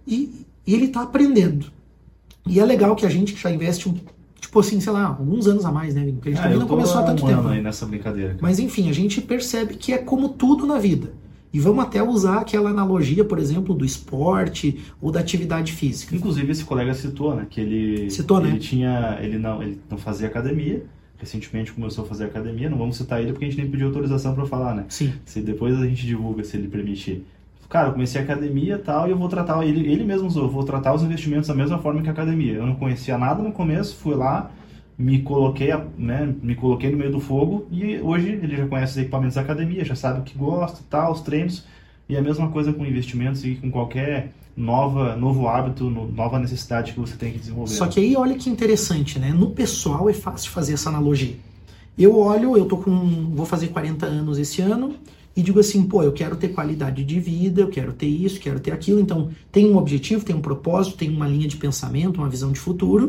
[0.07, 1.67] e, e ele está aprendendo.
[2.45, 3.95] E é legal que a gente que já investe um,
[4.43, 6.13] tipo assim, sei lá, alguns anos a mais, né, Vini?
[6.17, 7.43] Porque a gente Ah, também não começou há tanto um tempo.
[7.43, 7.55] né?
[7.55, 8.29] aí nessa brincadeira.
[8.31, 8.39] cara.
[8.41, 11.13] Mas enfim, a gente percebe que é como tudo na vida.
[11.53, 16.15] E vamos até usar aquela analogia, por exemplo, do esporte ou da atividade física.
[16.15, 18.49] Inclusive esse colega citou, né, que ele Citou, né?
[18.49, 20.83] ele tinha, ele não, ele não fazia academia.
[21.17, 22.69] Recentemente começou a fazer academia.
[22.69, 24.85] Não vamos citar ele porque a gente nem pediu autorização para falar, né?
[24.89, 27.25] Sim, Se depois a gente divulga, se ele permitir.
[27.73, 30.63] Cara, eu comecei a academia tal, e eu vou tratar, ele, ele mesmo usou, vou
[30.63, 32.53] tratar os investimentos da mesma forma que a academia.
[32.53, 34.51] Eu não conhecia nada no começo, fui lá,
[34.95, 38.97] me coloquei, né, me coloquei no meio do fogo, e hoje ele já conhece os
[38.99, 41.65] equipamentos da academia, já sabe o que gosta tal, os treinos,
[42.07, 46.93] e a mesma coisa com investimentos e com qualquer nova, novo hábito, no- nova necessidade
[46.93, 47.73] que você tem que desenvolver.
[47.73, 49.31] Só que aí olha que interessante, né?
[49.31, 51.33] No pessoal é fácil fazer essa analogia.
[51.97, 53.31] Eu olho, eu tô com.
[53.33, 54.93] vou fazer 40 anos esse ano
[55.35, 58.59] e digo assim, pô, eu quero ter qualidade de vida, eu quero ter isso, quero
[58.59, 58.99] ter aquilo.
[58.99, 62.59] Então, tem um objetivo, tem um propósito, tem uma linha de pensamento, uma visão de
[62.59, 63.07] futuro.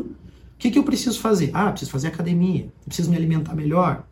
[0.55, 1.51] O que, que eu preciso fazer?
[1.53, 4.03] Ah, preciso fazer academia, preciso me alimentar melhor.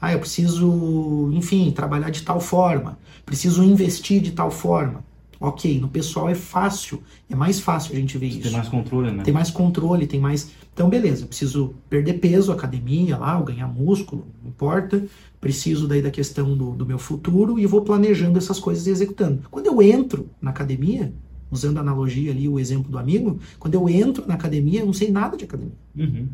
[0.00, 5.04] Ah, eu preciso, enfim, trabalhar de tal forma, preciso investir de tal forma.
[5.42, 8.68] Ok, no pessoal é fácil, é mais fácil a gente ver Você isso tem mais
[8.68, 9.22] controle, né?
[9.22, 10.50] tem mais controle, tem mais.
[10.74, 15.02] Então, beleza, eu preciso perder peso, academia lá, ou ganhar músculo, não importa.
[15.40, 19.40] Preciso daí da questão do, do meu futuro e vou planejando essas coisas e executando.
[19.50, 21.10] Quando eu entro na academia,
[21.50, 24.92] usando a analogia ali, o exemplo do amigo, quando eu entro na academia, eu não
[24.92, 25.72] sei nada de academia.
[25.96, 26.28] Uhum.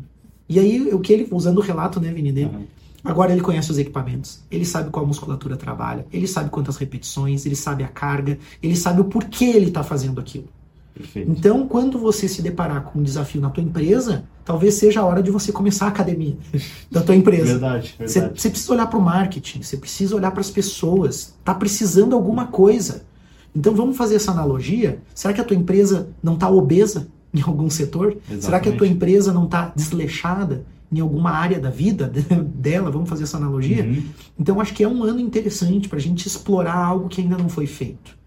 [0.49, 2.63] E aí, o que ele, usando o relato, né, Vini, dele, Aham.
[3.03, 7.55] Agora ele conhece os equipamentos, ele sabe qual musculatura trabalha, ele sabe quantas repetições, ele
[7.55, 10.47] sabe a carga, ele sabe o porquê ele está fazendo aquilo.
[10.93, 11.29] Perfeito.
[11.31, 15.21] Então, quando você se deparar com um desafio na tua empresa, talvez seja a hora
[15.21, 16.35] de você começar a academia
[16.91, 17.45] da tua empresa.
[17.45, 18.41] Verdade, Você, verdade.
[18.41, 21.35] você precisa olhar para o marketing, você precisa olhar para as pessoas.
[21.39, 23.05] Está precisando alguma coisa.
[23.55, 24.99] Então vamos fazer essa analogia.
[25.13, 28.17] Será que a tua empresa não está obesa em algum setor?
[28.39, 28.93] Será que a tua Exatamente.
[28.93, 32.11] empresa não está desleixada em alguma área da vida
[32.55, 32.91] dela?
[32.91, 33.83] Vamos fazer essa analogia?
[33.83, 34.03] Uhum.
[34.39, 37.49] Então acho que é um ano interessante para a gente explorar algo que ainda não
[37.49, 38.17] foi feito.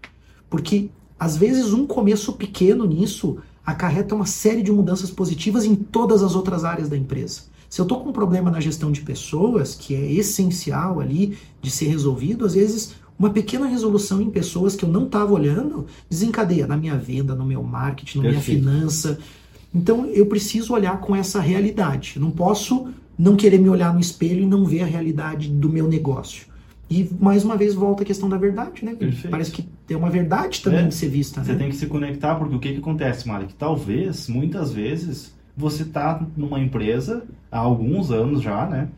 [0.49, 6.23] Porque às vezes um começo pequeno nisso acarreta uma série de mudanças positivas em todas
[6.23, 7.41] as outras áreas da empresa.
[7.69, 11.71] Se eu estou com um problema na gestão de pessoas, que é essencial ali de
[11.71, 16.65] ser resolvido, às vezes uma pequena resolução em pessoas que eu não estava olhando desencadeia
[16.65, 19.19] na minha venda, no meu marketing, na minha finança.
[19.73, 22.13] Então eu preciso olhar com essa realidade.
[22.15, 25.69] Eu não posso não querer me olhar no espelho e não ver a realidade do
[25.69, 26.47] meu negócio.
[26.89, 28.93] E mais uma vez volta a questão da verdade, né?
[28.95, 29.29] Perfeito.
[29.29, 31.41] Parece que tem uma verdade também é, de ser vista.
[31.41, 31.59] Você né?
[31.59, 33.45] tem que se conectar, porque o que, que acontece, Mari?
[33.45, 38.89] Que talvez, muitas vezes, você tá numa empresa há alguns anos já, né?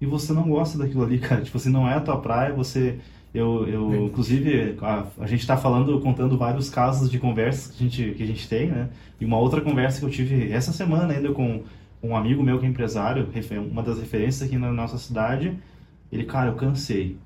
[0.00, 1.42] E você não gosta daquilo ali, cara.
[1.42, 2.98] Tipo, assim, não é a tua praia, você.
[3.32, 7.88] Eu, eu inclusive, a, a gente está falando, contando vários casos de conversas que a,
[7.88, 8.88] gente, que a gente tem, né?
[9.20, 11.62] E uma outra conversa que eu tive essa semana ainda com
[12.02, 13.28] um amigo meu que é empresário,
[13.70, 15.56] uma das referências aqui na nossa cidade.
[16.10, 17.16] Ele, cara, eu cansei.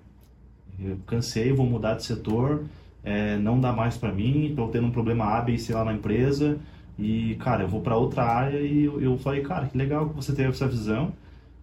[0.79, 2.65] Eu cansei, vou mudar de setor,
[3.03, 5.85] é, não dá mais para mim, estou tendo um problema A, B e C lá
[5.85, 6.59] na empresa
[6.99, 10.15] e, cara, eu vou para outra área e eu, eu, falei, cara, que legal que
[10.15, 11.13] você teve essa visão.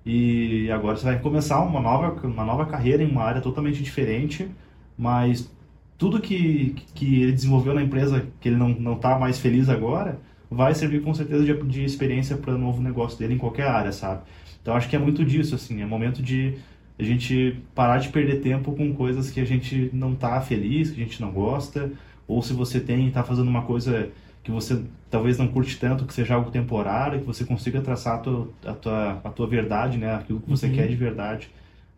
[0.05, 4.49] E agora você vai começar uma nova, uma nova carreira em uma área totalmente diferente,
[4.97, 5.51] mas
[5.97, 10.19] tudo que, que ele desenvolveu na empresa, que ele não, não tá mais feliz agora,
[10.49, 13.91] vai servir com certeza de, de experiência para o novo negócio dele em qualquer área,
[13.91, 14.21] sabe?
[14.61, 16.55] Então acho que é muito disso, assim, é momento de
[16.99, 21.01] a gente parar de perder tempo com coisas que a gente não tá feliz, que
[21.01, 21.91] a gente não gosta,
[22.27, 24.09] ou se você tem, tá fazendo uma coisa
[24.43, 28.17] que você talvez não curte tanto, que seja algo temporário, que você consiga traçar a
[28.19, 30.15] tua, a tua, a tua verdade, né?
[30.15, 30.73] Aquilo que você uhum.
[30.73, 31.49] quer de verdade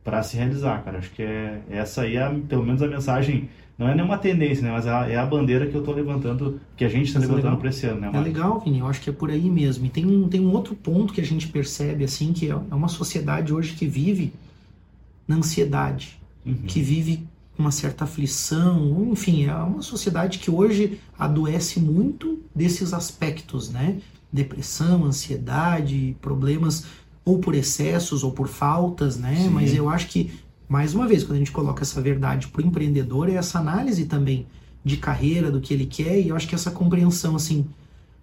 [0.03, 0.97] para se realizar, cara.
[0.97, 4.71] Acho que é essa aí é pelo menos a mensagem, não é nenhuma tendência, né?
[4.71, 7.57] Mas é a, é bandeira que eu estou levantando, que a gente está é levantando
[7.57, 8.11] para esse ano, né?
[8.13, 8.79] É legal, Vini.
[8.79, 9.85] Eu acho que é por aí mesmo.
[9.85, 12.75] E tem um, tem um outro ponto que a gente percebe, assim, que é, é
[12.75, 14.33] uma sociedade hoje que vive
[15.27, 16.55] na ansiedade, uhum.
[16.67, 17.25] que vive
[17.57, 23.99] uma certa aflição, enfim, é uma sociedade que hoje adoece muito desses aspectos, né?
[24.31, 26.85] Depressão, ansiedade, problemas
[27.23, 29.35] ou por excessos ou por faltas, né?
[29.35, 29.49] Sim.
[29.49, 30.31] Mas eu acho que,
[30.67, 34.05] mais uma vez, quando a gente coloca essa verdade para o empreendedor, é essa análise
[34.05, 34.47] também
[34.83, 37.65] de carreira, do que ele quer, e eu acho que essa compreensão, assim,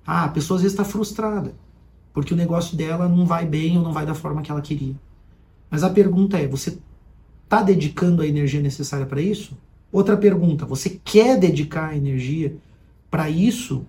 [0.07, 1.55] ah, a pessoa às vezes está frustrada,
[2.13, 4.95] porque o negócio dela não vai bem ou não vai da forma que ela queria.
[5.71, 6.77] Mas a pergunta é, você
[7.51, 9.59] está dedicando a energia necessária para isso?
[9.91, 12.55] Outra pergunta: você quer dedicar a energia
[13.11, 13.85] para isso?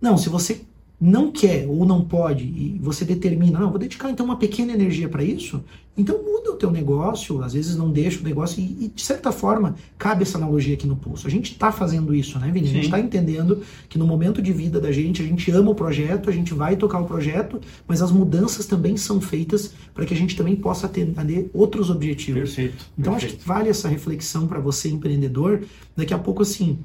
[0.00, 0.62] Não, se você
[1.04, 5.08] não quer ou não pode e você determina, não, vou dedicar então uma pequena energia
[5.08, 5.64] para isso,
[5.96, 9.32] então muda o teu negócio, às vezes não deixa o negócio e, e de certa
[9.32, 11.26] forma cabe essa analogia aqui no pulso.
[11.26, 12.68] A gente está fazendo isso, né, Vini?
[12.68, 15.74] A gente está entendendo que no momento de vida da gente, a gente ama o
[15.74, 20.14] projeto, a gente vai tocar o projeto, mas as mudanças também são feitas para que
[20.14, 22.54] a gente também possa atender outros objetivos.
[22.54, 22.86] Perfeito.
[22.96, 23.34] Então perfeito.
[23.34, 25.64] acho que vale essa reflexão para você empreendedor,
[25.96, 26.78] daqui a pouco assim,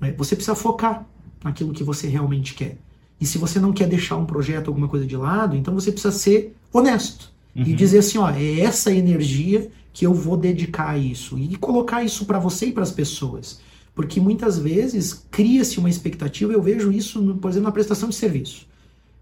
[0.00, 1.06] né, você precisa focar
[1.44, 2.76] naquilo que você realmente quer.
[3.22, 6.12] E se você não quer deixar um projeto, alguma coisa de lado, então você precisa
[6.12, 7.62] ser honesto uhum.
[7.62, 12.02] e dizer assim, ó, é essa energia que eu vou dedicar a isso e colocar
[12.02, 13.60] isso para você e para as pessoas.
[13.94, 18.66] Porque muitas vezes cria-se uma expectativa, eu vejo isso, por exemplo, na prestação de serviço.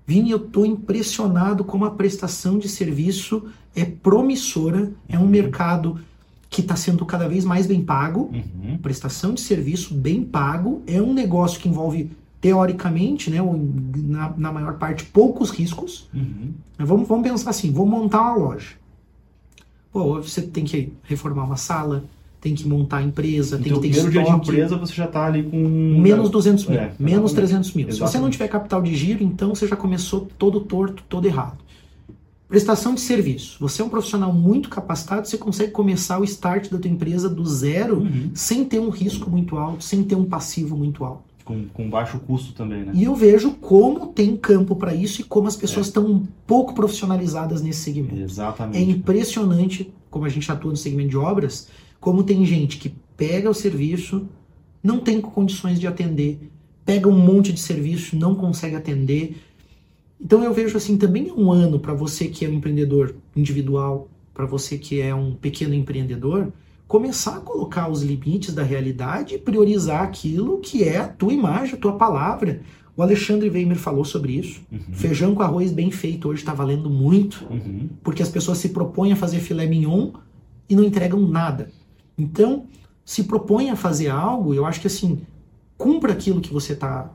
[0.06, 5.28] Vini, eu estou impressionado como a prestação de serviço é promissora, é um uhum.
[5.28, 6.00] mercado
[6.48, 8.30] que está sendo cada vez mais bem pago.
[8.32, 8.78] Uhum.
[8.78, 12.10] Prestação de serviço bem pago é um negócio que envolve
[12.40, 13.38] teoricamente, né,
[13.96, 16.09] na, na maior parte, poucos riscos.
[16.14, 16.53] Uhum.
[16.79, 18.70] Vamos, vamos pensar assim, vou montar uma loja.
[19.92, 22.05] Pô, você tem que reformar uma sala,
[22.40, 24.24] tem que montar a empresa, então, tem que ter primeiro estoque.
[24.24, 25.57] dia de empresa você já está ali com...
[26.00, 27.88] Menos 200 mil, é, menos 300 mil.
[27.88, 27.94] Exatamente.
[27.94, 31.59] Se você não tiver capital de giro, então você já começou todo torto, todo errado.
[32.48, 33.59] Prestação de serviço.
[33.61, 37.44] Você é um profissional muito capacitado, você consegue começar o start da tua empresa do
[37.44, 38.31] zero, uhum.
[38.35, 41.29] sem ter um risco muito alto, sem ter um passivo muito alto.
[41.50, 42.92] Com, com baixo custo também, né?
[42.94, 45.88] E eu vejo como tem campo para isso e como as pessoas é.
[45.88, 48.20] estão um pouco profissionalizadas nesse segmento.
[48.20, 48.78] Exatamente.
[48.78, 51.68] É impressionante como a gente atua no segmento de obras,
[52.00, 54.28] como tem gente que pega o serviço,
[54.82, 56.50] não tem condições de atender,
[56.84, 59.36] pega um monte de serviço, não consegue atender.
[60.20, 64.09] Então eu vejo assim, também é um ano para você que é um empreendedor individual,
[64.34, 66.53] para você que é um pequeno empreendedor,
[66.91, 71.76] começar a colocar os limites da realidade e priorizar aquilo que é a tua imagem,
[71.76, 72.62] a tua palavra.
[72.97, 74.61] O Alexandre Weimer falou sobre isso.
[74.72, 74.80] Uhum.
[74.95, 77.88] Feijão com arroz bem feito hoje está valendo muito, uhum.
[78.03, 80.11] porque as pessoas se propõem a fazer filé mignon
[80.68, 81.70] e não entregam nada.
[82.18, 82.66] Então,
[83.05, 85.20] se propõe a fazer algo, eu acho que assim,
[85.78, 87.09] cumpra aquilo que você está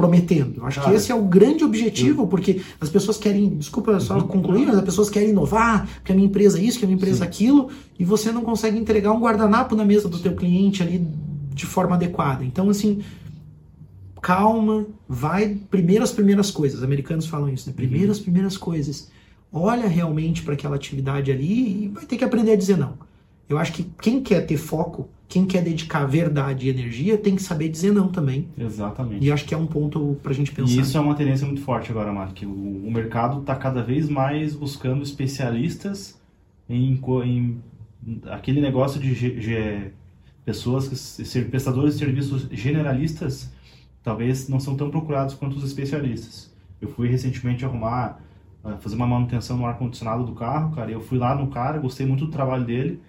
[0.00, 0.64] prometendo.
[0.64, 2.26] Acho Cara, que esse é o grande objetivo, eu...
[2.26, 4.26] porque as pessoas querem, desculpa só uhum.
[4.26, 6.96] concluir, mas as pessoas querem inovar, que a minha empresa é isso, que a minha
[6.96, 10.82] empresa é aquilo, e você não consegue entregar um guardanapo na mesa do teu cliente
[10.82, 11.06] ali
[11.52, 12.42] de forma adequada.
[12.42, 13.02] Então, assim,
[14.22, 16.78] calma, vai primeiro as primeiras coisas.
[16.78, 17.74] Os americanos falam isso, né?
[17.76, 18.12] Primeiro uhum.
[18.12, 19.10] as primeiras coisas.
[19.52, 22.94] Olha realmente para aquela atividade ali e vai ter que aprender a dizer não.
[23.48, 27.42] Eu acho que quem quer ter foco, quem quer dedicar verdade e energia, tem que
[27.42, 28.48] saber dizer não também.
[28.58, 29.24] Exatamente.
[29.24, 30.74] E acho que é um ponto para a gente pensar.
[30.74, 32.36] E isso é uma tendência muito forte agora, Mark.
[32.42, 36.20] O, o mercado está cada vez mais buscando especialistas
[36.68, 37.62] em, em
[38.28, 39.92] aquele negócio de, de
[40.44, 43.52] pessoas que ser prestadores de serviços generalistas
[44.02, 46.52] talvez não são tão procurados quanto os especialistas.
[46.80, 48.20] Eu fui recentemente arrumar,
[48.64, 52.04] ah, fazer uma manutenção no ar-condicionado do carro, cara, eu fui lá no cara, gostei
[52.04, 53.00] muito do trabalho dele,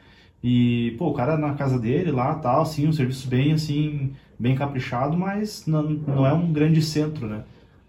[0.44, 4.56] e, pô, o cara na casa dele lá, tal, sim, um serviço bem, assim, bem
[4.56, 7.44] caprichado, mas não, não é um grande centro, né?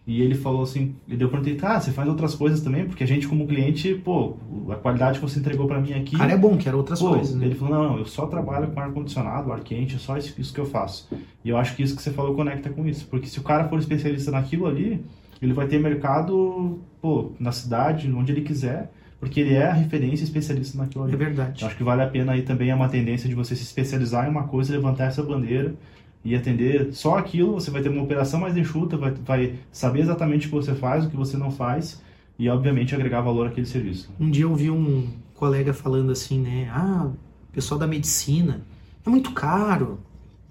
[0.05, 2.85] E ele falou assim, e eu perguntei, tá, você faz outras coisas também?
[2.87, 4.35] Porque a gente como cliente, pô,
[4.69, 6.17] a qualidade que você entregou para mim aqui...
[6.17, 7.47] Cara, é bom, quero outras pô, coisas, né?
[7.47, 10.59] Ele falou, não, eu só trabalho com ar-condicionado, ar quente, é só isso, isso que
[10.59, 11.09] eu faço.
[11.45, 13.69] E eu acho que isso que você falou conecta com isso, porque se o cara
[13.69, 15.05] for especialista naquilo ali,
[15.41, 18.91] ele vai ter mercado, pô, na cidade, onde ele quiser,
[19.23, 21.15] porque ele é a referência especialista naquilo ali.
[21.15, 21.63] É verdade.
[21.63, 24.27] Eu acho que vale a pena aí também é uma tendência de você se especializar
[24.27, 25.77] em uma coisa, levantar essa bandeira
[26.25, 30.49] e atender só aquilo, você vai ter uma operação mais enxuta, vai, vai saber exatamente
[30.49, 32.03] o que você faz, o que você não faz
[32.37, 34.11] e, obviamente, agregar valor àquele serviço.
[34.19, 35.07] Um dia eu ouvi um
[35.37, 36.69] colega falando assim, né?
[36.75, 37.09] Ah,
[37.53, 38.63] pessoal da medicina
[39.07, 40.01] é muito caro,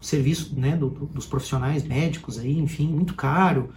[0.02, 3.72] o serviço né, do, dos profissionais médicos aí, enfim, muito caro.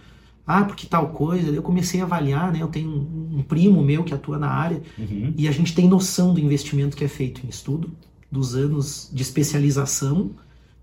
[0.45, 1.49] Ah, porque tal coisa.
[1.49, 2.61] Eu comecei a avaliar, né?
[2.61, 5.33] Eu tenho um, um primo meu que atua na área uhum.
[5.35, 7.91] e a gente tem noção do investimento que é feito em estudo,
[8.31, 10.31] dos anos de especialização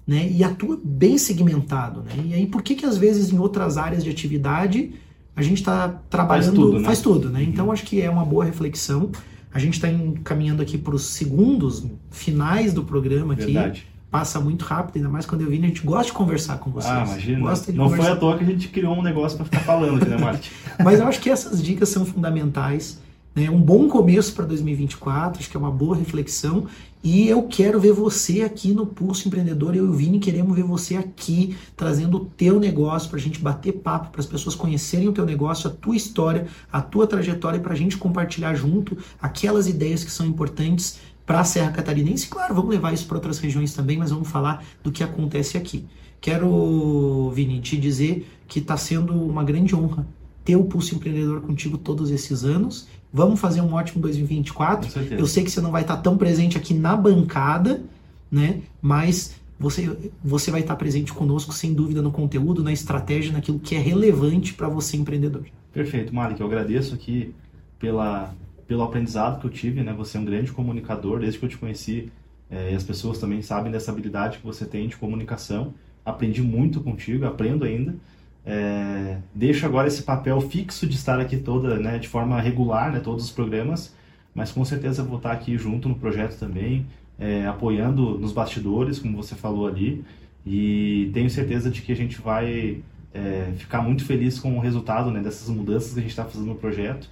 [0.06, 0.28] né?
[0.30, 2.12] E atua bem segmentado, né?
[2.24, 4.92] E aí por que que às vezes em outras áreas de atividade
[5.34, 6.84] a gente está trabalhando faz tudo, né?
[6.84, 7.40] Faz tudo, né?
[7.40, 7.46] Uhum.
[7.46, 9.10] Então acho que é uma boa reflexão.
[9.54, 9.88] A gente está
[10.24, 13.52] caminhando aqui para os segundos finais do programa aqui.
[13.52, 13.86] Verdade.
[14.12, 15.58] Passa muito rápido, ainda mais quando eu vim.
[15.64, 16.92] A gente gosta de conversar com vocês.
[16.92, 17.40] Ah, imagina.
[17.40, 18.04] Gosta de Não conversar.
[18.04, 20.52] foi à toa que a gente criou um negócio para ficar falando aqui, né, Marte?
[20.84, 23.00] Mas eu acho que essas dicas são fundamentais.
[23.34, 23.48] Né?
[23.48, 26.66] Um bom começo para 2024, acho que é uma boa reflexão.
[27.02, 29.74] E eu quero ver você aqui no Pulso Empreendedor.
[29.74, 33.40] Eu e o Vini queremos ver você aqui trazendo o teu negócio para a gente
[33.40, 37.58] bater papo, para as pessoas conhecerem o teu negócio, a tua história, a tua trajetória,
[37.58, 41.00] para a gente compartilhar junto aquelas ideias que são importantes
[41.32, 42.28] para a Serra Catarinense.
[42.28, 45.86] Claro, vamos levar isso para outras regiões também, mas vamos falar do que acontece aqui.
[46.20, 50.06] Quero, Vini, te dizer que está sendo uma grande honra
[50.44, 54.90] ter o Pulso Empreendedor contigo todos esses anos Vamos fazer um ótimo 2024.
[55.12, 57.82] Eu sei que você não vai estar tão presente aqui na bancada,
[58.30, 58.62] né?
[58.80, 63.74] Mas você, você vai estar presente conosco, sem dúvida, no conteúdo, na estratégia, naquilo que
[63.74, 65.44] é relevante para você, empreendedor.
[65.74, 66.40] Perfeito, Malik.
[66.40, 67.34] Eu agradeço aqui
[67.78, 68.34] pela,
[68.66, 69.92] pelo aprendizado que eu tive, né?
[69.92, 72.10] Você é um grande comunicador, desde que eu te conheci,
[72.50, 75.74] é, e as pessoas também sabem dessa habilidade que você tem de comunicação.
[76.04, 77.94] Aprendi muito contigo, aprendo ainda.
[78.44, 82.98] É, deixo agora esse papel fixo de estar aqui toda, né, de forma regular, né,
[82.98, 83.94] todos os programas,
[84.34, 86.86] mas com certeza vou estar aqui junto no projeto também,
[87.18, 90.04] é, apoiando nos bastidores, como você falou ali,
[90.44, 92.82] e tenho certeza de que a gente vai
[93.14, 96.46] é, ficar muito feliz com o resultado né, dessas mudanças que a gente está fazendo
[96.46, 97.08] no projeto.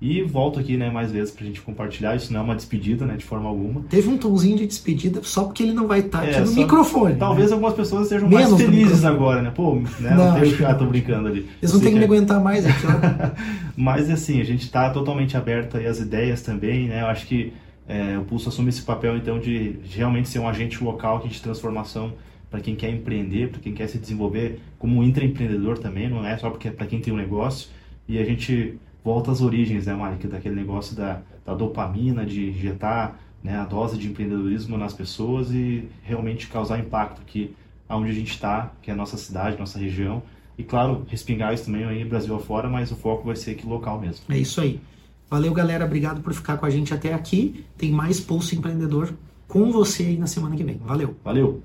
[0.00, 2.14] E volto aqui, né, mais vezes pra gente compartilhar.
[2.14, 3.82] Isso não é uma despedida, né, de forma alguma.
[3.88, 6.56] Teve um tomzinho de despedida só porque ele não vai estar tá é, aqui no
[6.56, 7.16] microfone.
[7.16, 7.54] Talvez né?
[7.54, 9.50] algumas pessoas estejam Menos mais felizes agora, né?
[9.54, 11.48] Pô, né, não, não deixa, ah, tô brincando ali.
[11.62, 13.30] Eles vão ter que me aguentar mais aqui, ó.
[13.76, 17.02] Mas assim, a gente tá totalmente aberto aí às ideias também, né?
[17.02, 17.52] Eu acho que
[17.86, 21.28] é, o Pulso assume esse papel, então, de, de realmente ser um agente local aqui
[21.28, 22.12] de transformação
[22.50, 26.36] para quem quer empreender, para quem quer se desenvolver como um intraempreendedor também, não é
[26.36, 27.68] só porque é para quem tem um negócio.
[28.08, 30.26] E a gente volta às origens, né, Mike?
[30.26, 35.86] Daquele negócio da, da dopamina, de injetar né, a dose de empreendedorismo nas pessoas e
[36.02, 37.54] realmente causar impacto aqui
[37.88, 40.22] onde a gente está, que é a nossa cidade, nossa região.
[40.56, 44.00] E claro, respingar isso também aí Brasil afora, mas o foco vai ser aqui local
[44.00, 44.24] mesmo.
[44.28, 44.80] É isso aí.
[45.28, 45.84] Valeu, galera.
[45.84, 47.64] Obrigado por ficar com a gente até aqui.
[47.76, 49.12] Tem mais Pulso Empreendedor
[49.48, 50.76] com você aí na semana que vem.
[50.78, 51.16] Valeu.
[51.24, 51.62] Valeu.